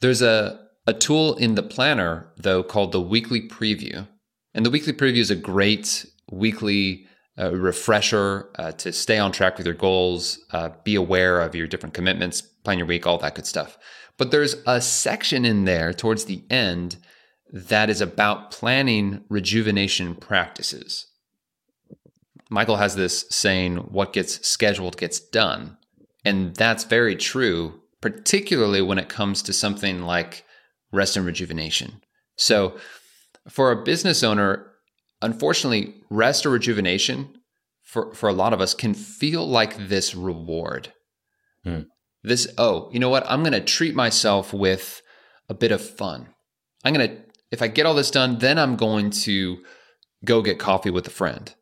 There's 0.00 0.22
a 0.22 0.63
a 0.86 0.92
tool 0.92 1.34
in 1.36 1.54
the 1.54 1.62
planner 1.62 2.32
though 2.36 2.62
called 2.62 2.92
the 2.92 3.00
weekly 3.00 3.46
preview. 3.48 4.06
And 4.54 4.64
the 4.64 4.70
weekly 4.70 4.92
preview 4.92 5.18
is 5.18 5.30
a 5.30 5.36
great 5.36 6.06
weekly 6.30 7.06
uh, 7.38 7.54
refresher 7.54 8.50
uh, 8.58 8.72
to 8.72 8.92
stay 8.92 9.18
on 9.18 9.32
track 9.32 9.58
with 9.58 9.66
your 9.66 9.74
goals, 9.74 10.38
uh, 10.52 10.70
be 10.84 10.94
aware 10.94 11.40
of 11.40 11.54
your 11.54 11.66
different 11.66 11.94
commitments, 11.94 12.40
plan 12.40 12.78
your 12.78 12.86
week, 12.86 13.06
all 13.06 13.18
that 13.18 13.34
good 13.34 13.46
stuff. 13.46 13.76
But 14.16 14.30
there's 14.30 14.56
a 14.66 14.80
section 14.80 15.44
in 15.44 15.64
there 15.64 15.92
towards 15.92 16.26
the 16.26 16.44
end 16.48 16.96
that 17.52 17.90
is 17.90 18.00
about 18.00 18.50
planning 18.50 19.24
rejuvenation 19.28 20.14
practices. 20.14 21.06
Michael 22.50 22.76
has 22.76 22.94
this 22.94 23.24
saying, 23.30 23.76
what 23.76 24.12
gets 24.12 24.46
scheduled 24.46 24.96
gets 24.96 25.18
done. 25.18 25.76
And 26.24 26.54
that's 26.54 26.84
very 26.84 27.16
true, 27.16 27.80
particularly 28.00 28.80
when 28.80 28.98
it 28.98 29.08
comes 29.08 29.42
to 29.42 29.52
something 29.52 30.02
like 30.02 30.44
rest 30.94 31.16
and 31.16 31.26
rejuvenation. 31.26 32.02
So, 32.36 32.78
for 33.48 33.70
a 33.70 33.84
business 33.84 34.22
owner, 34.22 34.70
unfortunately, 35.20 35.94
rest 36.10 36.46
or 36.46 36.50
rejuvenation 36.50 37.36
for, 37.82 38.14
for 38.14 38.28
a 38.28 38.32
lot 38.32 38.52
of 38.52 38.60
us 38.60 38.74
can 38.74 38.94
feel 38.94 39.46
like 39.46 39.88
this 39.88 40.14
reward. 40.14 40.92
Hmm. 41.62 41.82
This, 42.22 42.52
oh, 42.56 42.88
you 42.92 42.98
know 42.98 43.10
what? 43.10 43.24
I'm 43.28 43.42
going 43.42 43.52
to 43.52 43.60
treat 43.60 43.94
myself 43.94 44.54
with 44.54 45.02
a 45.48 45.54
bit 45.54 45.72
of 45.72 45.80
fun. 45.80 46.28
I'm 46.84 46.94
going 46.94 47.08
to, 47.08 47.16
if 47.50 47.60
I 47.60 47.68
get 47.68 47.84
all 47.84 47.94
this 47.94 48.10
done, 48.10 48.38
then 48.38 48.58
I'm 48.58 48.76
going 48.76 49.10
to 49.10 49.58
go 50.24 50.40
get 50.40 50.58
coffee 50.58 50.90
with 50.90 51.06
a 51.06 51.10
friend. 51.10 51.54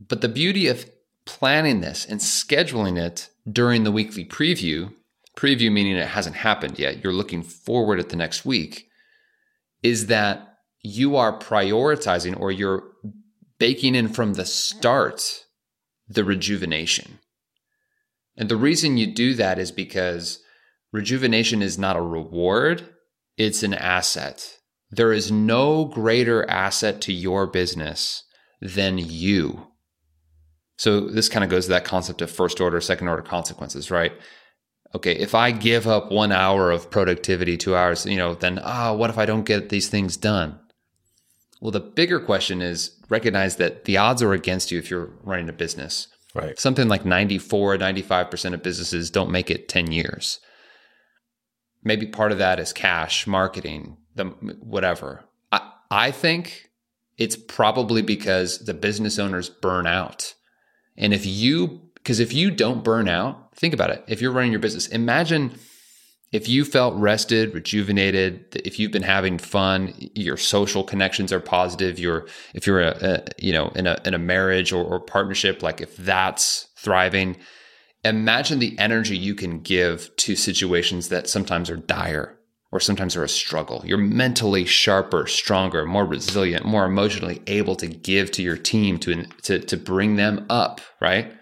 But 0.00 0.20
the 0.20 0.28
beauty 0.28 0.66
of 0.66 0.90
planning 1.24 1.80
this 1.80 2.04
and 2.04 2.20
scheduling 2.20 2.98
it 2.98 3.30
during 3.50 3.84
the 3.84 3.92
weekly 3.92 4.24
preview, 4.24 4.92
preview 5.38 5.70
meaning 5.70 5.96
it 5.96 6.08
hasn't 6.08 6.36
happened 6.36 6.78
yet, 6.78 7.02
you're 7.02 7.12
looking 7.12 7.42
forward 7.42 8.00
at 8.00 8.08
the 8.08 8.16
next 8.16 8.44
week, 8.44 8.88
is 9.82 10.06
that 10.06 10.56
you 10.82 11.14
are 11.14 11.38
prioritizing 11.38 12.38
or 12.38 12.50
you're 12.50 12.82
baking 13.58 13.94
in 13.94 14.08
from 14.08 14.34
the 14.34 14.44
start 14.44 15.44
the 16.08 16.24
rejuvenation. 16.24 17.18
And 18.36 18.48
the 18.48 18.56
reason 18.56 18.96
you 18.96 19.12
do 19.14 19.34
that 19.34 19.58
is 19.58 19.70
because 19.70 20.40
rejuvenation 20.92 21.62
is 21.62 21.78
not 21.78 21.96
a 21.96 22.02
reward, 22.02 22.88
it's 23.36 23.62
an 23.62 23.74
asset. 23.74 24.58
There 24.90 25.12
is 25.12 25.30
no 25.30 25.84
greater 25.84 26.48
asset 26.48 27.00
to 27.02 27.12
your 27.12 27.46
business 27.46 28.24
than 28.60 28.98
you. 28.98 29.68
So 30.78 31.00
this 31.00 31.28
kind 31.28 31.44
of 31.44 31.50
goes 31.50 31.64
to 31.66 31.70
that 31.70 31.84
concept 31.84 32.22
of 32.22 32.30
first 32.30 32.60
order, 32.60 32.80
second 32.80 33.08
order 33.08 33.22
consequences, 33.22 33.90
right? 33.90 34.12
Okay, 34.94 35.12
if 35.12 35.34
I 35.34 35.50
give 35.50 35.86
up 35.86 36.10
one 36.10 36.32
hour 36.32 36.70
of 36.70 36.90
productivity, 36.90 37.56
two 37.56 37.76
hours, 37.76 38.06
you 38.06 38.16
know, 38.16 38.34
then, 38.34 38.60
ah, 38.62 38.90
oh, 38.90 38.94
what 38.94 39.10
if 39.10 39.18
I 39.18 39.26
don't 39.26 39.44
get 39.44 39.68
these 39.68 39.88
things 39.88 40.16
done? 40.16 40.58
Well, 41.60 41.70
the 41.70 41.80
bigger 41.80 42.20
question 42.20 42.62
is 42.62 42.96
recognize 43.08 43.56
that 43.56 43.84
the 43.84 43.96
odds 43.96 44.22
are 44.22 44.32
against 44.32 44.70
you 44.70 44.78
if 44.78 44.90
you're 44.90 45.10
running 45.22 45.48
a 45.48 45.52
business. 45.52 46.08
Right. 46.34 46.58
Something 46.58 46.88
like 46.88 47.04
94, 47.04 47.78
95% 47.78 48.54
of 48.54 48.62
businesses 48.62 49.10
don't 49.10 49.30
make 49.30 49.50
it 49.50 49.68
10 49.68 49.90
years. 49.90 50.40
Maybe 51.82 52.06
part 52.06 52.32
of 52.32 52.38
that 52.38 52.60
is 52.60 52.72
cash, 52.72 53.26
marketing, 53.26 53.96
the 54.14 54.24
whatever. 54.24 55.24
I, 55.50 55.72
I 55.90 56.10
think 56.10 56.70
it's 57.16 57.36
probably 57.36 58.02
because 58.02 58.58
the 58.60 58.74
business 58.74 59.18
owners 59.18 59.48
burn 59.48 59.86
out. 59.86 60.34
And 60.96 61.14
if 61.14 61.24
you, 61.24 61.87
because 62.08 62.20
if 62.20 62.32
you 62.32 62.50
don't 62.50 62.82
burn 62.82 63.06
out, 63.06 63.54
think 63.54 63.74
about 63.74 63.90
it. 63.90 64.02
If 64.08 64.22
you're 64.22 64.32
running 64.32 64.50
your 64.50 64.62
business, 64.62 64.86
imagine 64.86 65.52
if 66.32 66.48
you 66.48 66.64
felt 66.64 66.94
rested, 66.94 67.52
rejuvenated, 67.52 68.62
if 68.64 68.78
you've 68.78 68.92
been 68.92 69.02
having 69.02 69.36
fun, 69.36 69.92
your 70.14 70.38
social 70.38 70.82
connections 70.82 71.34
are 71.34 71.40
positive. 71.40 71.98
You're, 71.98 72.26
if 72.54 72.66
you're 72.66 72.80
a, 72.80 72.96
a 73.02 73.24
you 73.36 73.52
know, 73.52 73.68
in 73.74 73.86
a 73.86 74.00
in 74.06 74.14
a 74.14 74.18
marriage 74.18 74.72
or, 74.72 74.82
or 74.82 75.00
partnership, 75.00 75.62
like 75.62 75.82
if 75.82 75.98
that's 75.98 76.68
thriving, 76.78 77.36
imagine 78.04 78.58
the 78.58 78.78
energy 78.78 79.14
you 79.14 79.34
can 79.34 79.60
give 79.60 80.08
to 80.16 80.34
situations 80.34 81.10
that 81.10 81.28
sometimes 81.28 81.68
are 81.68 81.76
dire 81.76 82.38
or 82.72 82.80
sometimes 82.80 83.16
are 83.16 83.24
a 83.24 83.28
struggle. 83.28 83.82
You're 83.84 83.98
mentally 83.98 84.64
sharper, 84.64 85.26
stronger, 85.26 85.84
more 85.84 86.06
resilient, 86.06 86.64
more 86.64 86.86
emotionally 86.86 87.42
able 87.46 87.76
to 87.76 87.86
give 87.86 88.30
to 88.30 88.42
your 88.42 88.56
team 88.56 88.98
to 89.00 89.24
to 89.42 89.58
to 89.58 89.76
bring 89.76 90.16
them 90.16 90.46
up, 90.48 90.80
right? 91.02 91.34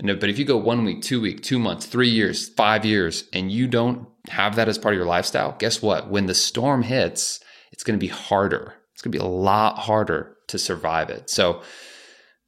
And 0.00 0.18
but 0.18 0.30
if 0.30 0.38
you 0.38 0.44
go 0.44 0.56
one 0.56 0.84
week, 0.84 1.02
two 1.02 1.20
week, 1.20 1.42
two 1.42 1.58
months, 1.58 1.86
three 1.86 2.08
years, 2.08 2.48
five 2.48 2.84
years, 2.84 3.24
and 3.32 3.52
you 3.52 3.68
don't 3.68 4.08
have 4.28 4.56
that 4.56 4.68
as 4.68 4.78
part 4.78 4.94
of 4.94 4.98
your 4.98 5.06
lifestyle, 5.06 5.54
guess 5.58 5.82
what? 5.82 6.08
When 6.08 6.26
the 6.26 6.34
storm 6.34 6.82
hits, 6.82 7.38
it's 7.70 7.84
going 7.84 7.98
to 7.98 8.04
be 8.04 8.12
harder. 8.12 8.74
It's 8.94 9.02
going 9.02 9.12
to 9.12 9.18
be 9.18 9.24
a 9.24 9.28
lot 9.28 9.78
harder 9.78 10.36
to 10.48 10.58
survive 10.58 11.10
it. 11.10 11.28
So, 11.30 11.62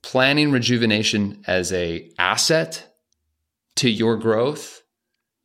planning 0.02 0.50
rejuvenation 0.50 1.44
as 1.46 1.72
a 1.72 2.10
asset 2.18 2.88
to 3.76 3.88
your 3.88 4.16
growth 4.16 4.82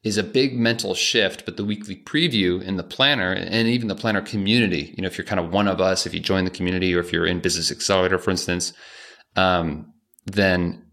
is 0.03 0.17
a 0.17 0.23
big 0.23 0.57
mental 0.57 0.93
shift, 0.93 1.43
but 1.45 1.57
the 1.57 1.65
weekly 1.65 1.95
preview 1.95 2.61
in 2.61 2.77
the 2.77 2.83
planner 2.83 3.33
and 3.33 3.67
even 3.67 3.89
the 3.89 3.95
planner 3.95 4.21
community, 4.21 4.93
you 4.95 5.01
know, 5.01 5.07
if 5.07 5.17
you're 5.17 5.25
kind 5.25 5.39
of 5.39 5.51
one 5.51 5.67
of 5.67 5.81
us, 5.81 6.05
if 6.05 6.13
you 6.13 6.19
join 6.19 6.45
the 6.45 6.49
community 6.49 6.95
or 6.95 6.99
if 6.99 7.11
you're 7.11 7.25
in 7.25 7.41
Business 7.41 7.71
Accelerator, 7.71 8.17
for 8.17 8.31
instance, 8.31 8.73
um, 9.35 9.93
then 10.25 10.86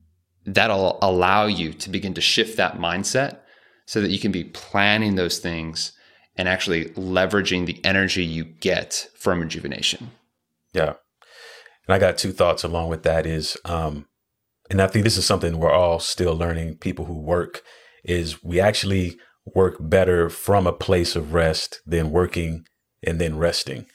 that'll 0.46 0.98
allow 1.02 1.46
you 1.46 1.72
to 1.72 1.90
begin 1.90 2.14
to 2.14 2.20
shift 2.20 2.56
that 2.56 2.78
mindset 2.78 3.38
so 3.86 4.00
that 4.00 4.10
you 4.10 4.18
can 4.18 4.32
be 4.32 4.44
planning 4.44 5.14
those 5.14 5.38
things 5.38 5.92
and 6.36 6.48
actually 6.48 6.86
leveraging 6.90 7.66
the 7.66 7.80
energy 7.84 8.24
you 8.24 8.44
get 8.44 9.08
from 9.16 9.40
rejuvenation. 9.40 10.10
Yeah. 10.72 10.94
And 11.86 11.94
I 11.94 11.98
got 11.98 12.18
two 12.18 12.32
thoughts 12.32 12.64
along 12.64 12.88
with 12.88 13.02
that 13.04 13.26
is, 13.26 13.56
um, 13.64 14.06
and 14.70 14.80
I 14.80 14.86
think 14.86 15.04
this 15.04 15.18
is 15.18 15.26
something 15.26 15.58
we're 15.58 15.70
all 15.70 16.00
still 16.00 16.34
learning, 16.34 16.78
people 16.78 17.04
who 17.04 17.20
work 17.20 17.62
is 18.04 18.42
we 18.42 18.60
actually 18.60 19.16
work 19.54 19.76
better 19.78 20.30
from 20.30 20.66
a 20.66 20.72
place 20.72 21.16
of 21.16 21.34
rest 21.34 21.80
than 21.86 22.10
working 22.10 22.66
and 23.02 23.20
then 23.20 23.36
resting. 23.36 23.86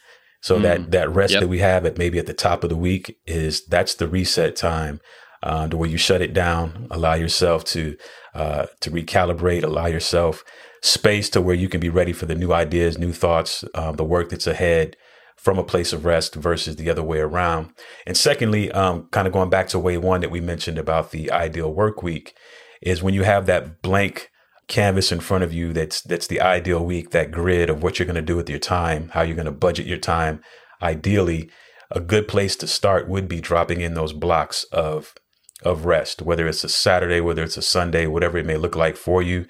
So 0.42 0.58
mm. 0.58 0.62
that 0.62 0.92
that 0.92 1.10
rest 1.10 1.34
yep. 1.34 1.42
that 1.42 1.48
we 1.48 1.60
have 1.60 1.86
at 1.86 1.98
maybe 1.98 2.20
at 2.20 2.28
the 2.28 2.34
top 2.34 2.64
of 2.64 2.70
the 2.70 2.76
week 2.76 3.18
is 3.26 3.66
that's 3.66 3.96
the 3.96 4.08
reset 4.08 4.56
time, 4.56 5.02
uh, 5.43 5.67
to 5.67 5.78
where 5.78 5.89
you 5.89 5.97
shut 5.97 6.21
it 6.21 6.34
down, 6.34 6.88
allow 6.91 7.13
yourself 7.13 7.63
to 7.65 7.95
uh, 8.34 8.67
to 8.82 8.91
recalibrate, 8.91 9.63
allow 9.63 9.88
yourself 9.88 10.43
space 10.82 11.30
to 11.30 11.41
where 11.41 11.56
you 11.56 11.67
can 11.67 11.80
be 11.80 11.89
ready 11.89 12.13
for 12.13 12.25
the 12.25 12.36
new 12.36 12.54
ideas, 12.54 12.97
new 12.97 13.12
thoughts, 13.12 13.63
uh, 13.73 13.91
the 13.91 14.04
work 14.04 14.30
that's 14.30 14.47
ahead 14.47 14.95
from 15.36 15.58
a 15.58 15.63
place 15.63 15.93
of 15.93 16.06
rest 16.06 16.36
versus 16.36 16.75
the 16.75 16.89
other 16.89 17.04
way 17.04 17.19
around. 17.19 17.71
And 18.06 18.17
secondly, 18.17 18.71
um, 18.71 19.08
kind 19.12 19.25
of 19.25 19.34
going 19.34 19.49
back 19.49 19.69
to 19.69 19.80
way 19.80 19.97
one 19.97 20.21
that 20.21 20.32
we 20.32 20.41
mentioned 20.41 20.78
about 20.78 21.12
the 21.12 21.32
ideal 21.32 21.73
work 21.73 22.04
week, 22.04 22.36
is 22.82 23.02
when 23.02 23.13
you 23.13 23.23
have 23.23 23.45
that 23.45 23.82
blank 23.82 24.30
canvas 24.67 25.12
in 25.12 25.19
front 25.19 25.43
of 25.43 25.52
you 25.52 25.73
that's 25.73 25.99
that's 26.02 26.28
the 26.28 26.39
ideal 26.39 26.86
week 26.86 27.10
that 27.10 27.32
grid 27.32 27.71
of 27.71 27.82
what 27.82 27.97
you're 27.97 28.06
going 28.06 28.15
to 28.15 28.21
do 28.21 28.36
with 28.36 28.47
your 28.47 28.60
time 28.60 29.10
how 29.10 29.23
you're 29.23 29.36
going 29.36 29.45
to 29.45 29.52
budget 29.52 29.88
your 29.88 29.97
time 29.97 30.39
ideally 30.84 31.49
a 31.89 31.99
good 31.99 32.28
place 32.28 32.56
to 32.56 32.67
start 32.67 33.10
would 33.10 33.28
be 33.28 33.41
dropping 33.41 33.82
in 33.82 33.95
those 33.95 34.13
blocks 34.13 34.63
of 34.65 35.15
of 35.63 35.86
rest 35.86 36.22
whether 36.22 36.48
it's 36.48 36.63
a 36.63 36.69
saturday 36.69 37.19
whether 37.19 37.43
it's 37.43 37.58
a 37.58 37.62
sunday 37.62 38.08
whatever 38.08 38.38
it 38.38 38.45
may 38.45 38.58
look 38.58 38.76
like 38.76 38.95
for 38.95 39.22
you 39.22 39.45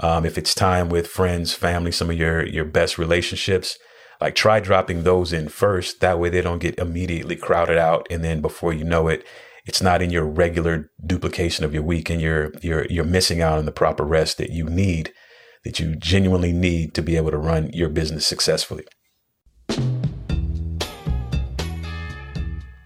um, 0.00 0.26
if 0.26 0.36
it's 0.36 0.54
time 0.54 0.88
with 0.88 1.06
friends 1.06 1.54
family 1.54 1.90
some 1.92 2.10
of 2.10 2.16
your 2.16 2.44
your 2.46 2.64
best 2.64 2.98
relationships 2.98 3.78
like 4.20 4.34
try 4.34 4.60
dropping 4.60 5.02
those 5.02 5.32
in 5.32 5.48
first 5.48 6.00
that 6.00 6.18
way 6.18 6.28
they 6.28 6.42
don't 6.42 6.58
get 6.58 6.78
immediately 6.78 7.36
crowded 7.36 7.78
out 7.78 8.06
and 8.10 8.22
then 8.22 8.40
before 8.40 8.72
you 8.72 8.84
know 8.84 9.08
it 9.08 9.24
it's 9.66 9.80
not 9.80 10.02
in 10.02 10.10
your 10.10 10.26
regular 10.26 10.90
duplication 11.06 11.64
of 11.64 11.72
your 11.72 11.82
week 11.82 12.10
and 12.10 12.20
you're 12.20 12.52
you're 12.60 12.86
you're 12.90 13.04
missing 13.04 13.40
out 13.40 13.58
on 13.58 13.64
the 13.64 13.72
proper 13.72 14.04
rest 14.04 14.36
that 14.38 14.50
you 14.50 14.64
need 14.64 15.12
that 15.64 15.80
you 15.80 15.96
genuinely 15.96 16.52
need 16.52 16.94
to 16.94 17.02
be 17.02 17.16
able 17.16 17.30
to 17.30 17.38
run 17.38 17.70
your 17.72 17.88
business 17.88 18.26
successfully. 18.26 18.84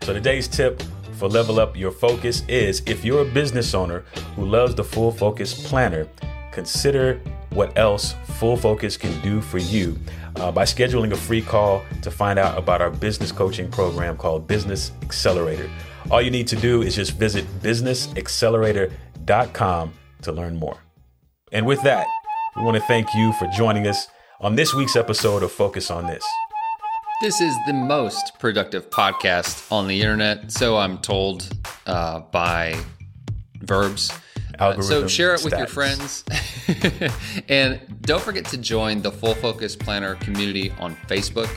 So 0.03 0.15
today's 0.15 0.49
tip 0.49 0.83
for 1.19 1.29
level 1.29 1.59
up 1.59 1.77
your 1.77 1.91
focus 1.91 2.45
is 2.47 2.81
if 2.87 3.05
you're 3.05 3.23
a 3.23 3.31
business 3.33 3.75
owner 3.75 4.05
who 4.37 4.45
loves 4.45 4.77
the 4.77 4.85
full 4.85 5.11
focus 5.11 5.67
planner, 5.67 6.07
consider 6.53 7.21
what 7.51 7.77
else 7.77 8.15
full 8.39 8.57
focus 8.57 8.97
can 8.97 9.21
do 9.21 9.41
for 9.41 9.59
you 9.59 9.99
uh, 10.37 10.53
by 10.53 10.63
scheduling 10.63 11.11
a 11.11 11.17
free 11.17 11.43
call 11.43 11.83
to 12.03 12.11
find 12.11 12.39
out 12.39 12.57
about 12.57 12.81
our 12.81 12.91
business 12.91 13.33
coaching 13.33 13.69
program 13.69 14.17
called 14.17 14.47
Business 14.47 14.93
Accelerator. 15.03 15.69
All 16.11 16.23
you 16.23 16.31
need 16.31 16.47
to 16.49 16.57
do 16.57 16.81
is 16.83 16.95
just 16.95 17.13
visit 17.13 17.45
businessaccelerator.com 17.63 19.93
to 20.23 20.33
learn 20.33 20.57
more. 20.57 20.79
And 21.51 21.65
with 21.67 21.83
that, 21.83 22.07
we 22.57 22.63
want 22.63 22.77
to 22.77 22.83
thank 22.83 23.13
you 23.15 23.33
for 23.35 23.47
joining 23.49 23.89
us 23.89 24.07
on 24.41 24.55
this 24.55 24.73
week's 24.73 24.95
episode 24.95 25.43
of 25.43 25.51
Focus 25.51 25.91
on 25.91 26.07
This. 26.07 26.25
This 27.21 27.41
is 27.41 27.57
the 27.67 27.73
most 27.73 28.39
productive 28.39 28.91
podcast 28.91 29.73
on 29.73 29.89
the 29.89 30.01
internet, 30.01 30.53
so 30.53 30.77
I'm 30.77 30.99
told 30.99 31.49
uh, 31.85 32.21
by 32.21 32.79
verbs. 33.63 34.13
Uh, 34.57 34.81
so 34.81 35.09
share 35.09 35.35
it 35.35 35.43
with 35.43 35.53
your 35.53 35.67
friends. 35.67 36.23
and 37.49 37.81
don't 38.03 38.23
forget 38.23 38.45
to 38.47 38.57
join 38.57 39.03
the 39.03 39.11
Full 39.11 39.35
Focus 39.35 39.75
Planner 39.75 40.15
community 40.15 40.71
on 40.79 40.95
Facebook. 41.09 41.51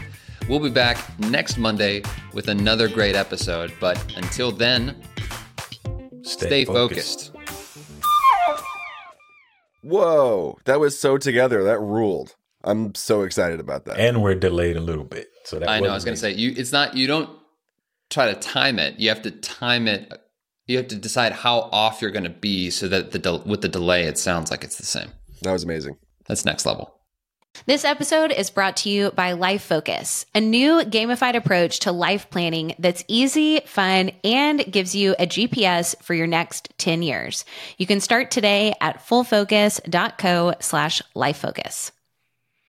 We'll 0.50 0.60
be 0.60 0.72
back 0.72 0.98
next 1.20 1.60
Monday 1.60 2.02
with 2.34 2.48
another 2.48 2.88
great 2.88 3.16
episode. 3.16 3.72
But 3.80 4.04
until 4.18 4.52
then, 4.52 5.00
stay, 6.24 6.48
stay 6.48 6.66
focused. 6.66 7.34
focused. 7.34 7.52
Whoa, 9.84 10.58
that 10.66 10.80
was 10.80 10.98
so 10.98 11.20
together. 11.20 11.64
That 11.64 11.80
ruled. 11.80 12.36
I'm 12.64 12.94
so 12.96 13.22
excited 13.22 13.60
about 13.60 13.86
that. 13.86 14.00
And 14.00 14.22
we're 14.22 14.36
delayed 14.36 14.78
a 14.78 14.82
little 14.82 15.04
bit. 15.04 15.28
So 15.46 15.60
that 15.60 15.70
I 15.70 15.80
know. 15.80 15.90
I 15.90 15.94
was 15.94 16.06
going 16.06 16.16
to 16.16 16.22
say 16.22 16.34
you. 16.34 16.54
It's 16.56 16.72
not. 16.72 16.96
You 16.96 17.08
don't 17.08 17.30
try 18.10 18.32
to 18.32 18.40
time 18.40 18.78
it. 18.80 19.00
You 19.00 19.10
have 19.10 19.24
to 19.24 19.32
time 19.32 19.88
it. 19.88 20.12
You 20.68 20.78
have 20.78 20.88
to 20.90 20.96
decide 20.96 21.32
how 21.32 21.62
off 21.72 22.02
you're 22.02 22.12
going 22.12 22.24
to 22.24 22.30
be, 22.30 22.70
so 22.70 22.88
that 22.88 23.12
the 23.12 23.20
de- 23.20 23.44
with 23.46 23.62
the 23.62 23.68
delay, 23.68 24.04
it 24.04 24.18
sounds 24.18 24.52
like 24.52 24.64
it's 24.64 24.78
the 24.78 24.86
same. 24.86 25.10
That 25.42 25.52
was 25.52 25.64
amazing. 25.64 25.98
That's 26.28 26.46
next 26.46 26.66
level. 26.66 26.94
This 27.66 27.84
episode 27.84 28.32
is 28.32 28.50
brought 28.50 28.78
to 28.78 28.90
you 28.90 29.12
by 29.12 29.34
Life 29.34 29.64
Focus, 29.64 30.26
a 30.34 30.40
new 30.40 30.82
gamified 30.82 31.36
approach 31.36 31.80
to 31.82 31.92
life 31.92 32.30
planning 32.30 32.76
that's 32.80 33.04
easy, 33.08 33.60
fun, 33.66 34.12
and 34.24 34.72
gives 34.72 34.96
you 34.96 35.16
a 35.20 35.28
GPS 35.28 36.02
for 36.02 36.14
your 36.14 36.28
next 36.28 36.70
10 36.78 37.04
years. 37.04 37.44
You 37.78 37.86
can 37.86 38.00
start 38.00 38.32
today 38.32 38.74
at 38.80 39.06
fullfocus.co 39.06 40.54
slash 40.60 41.02
lifefocus. 41.16 41.92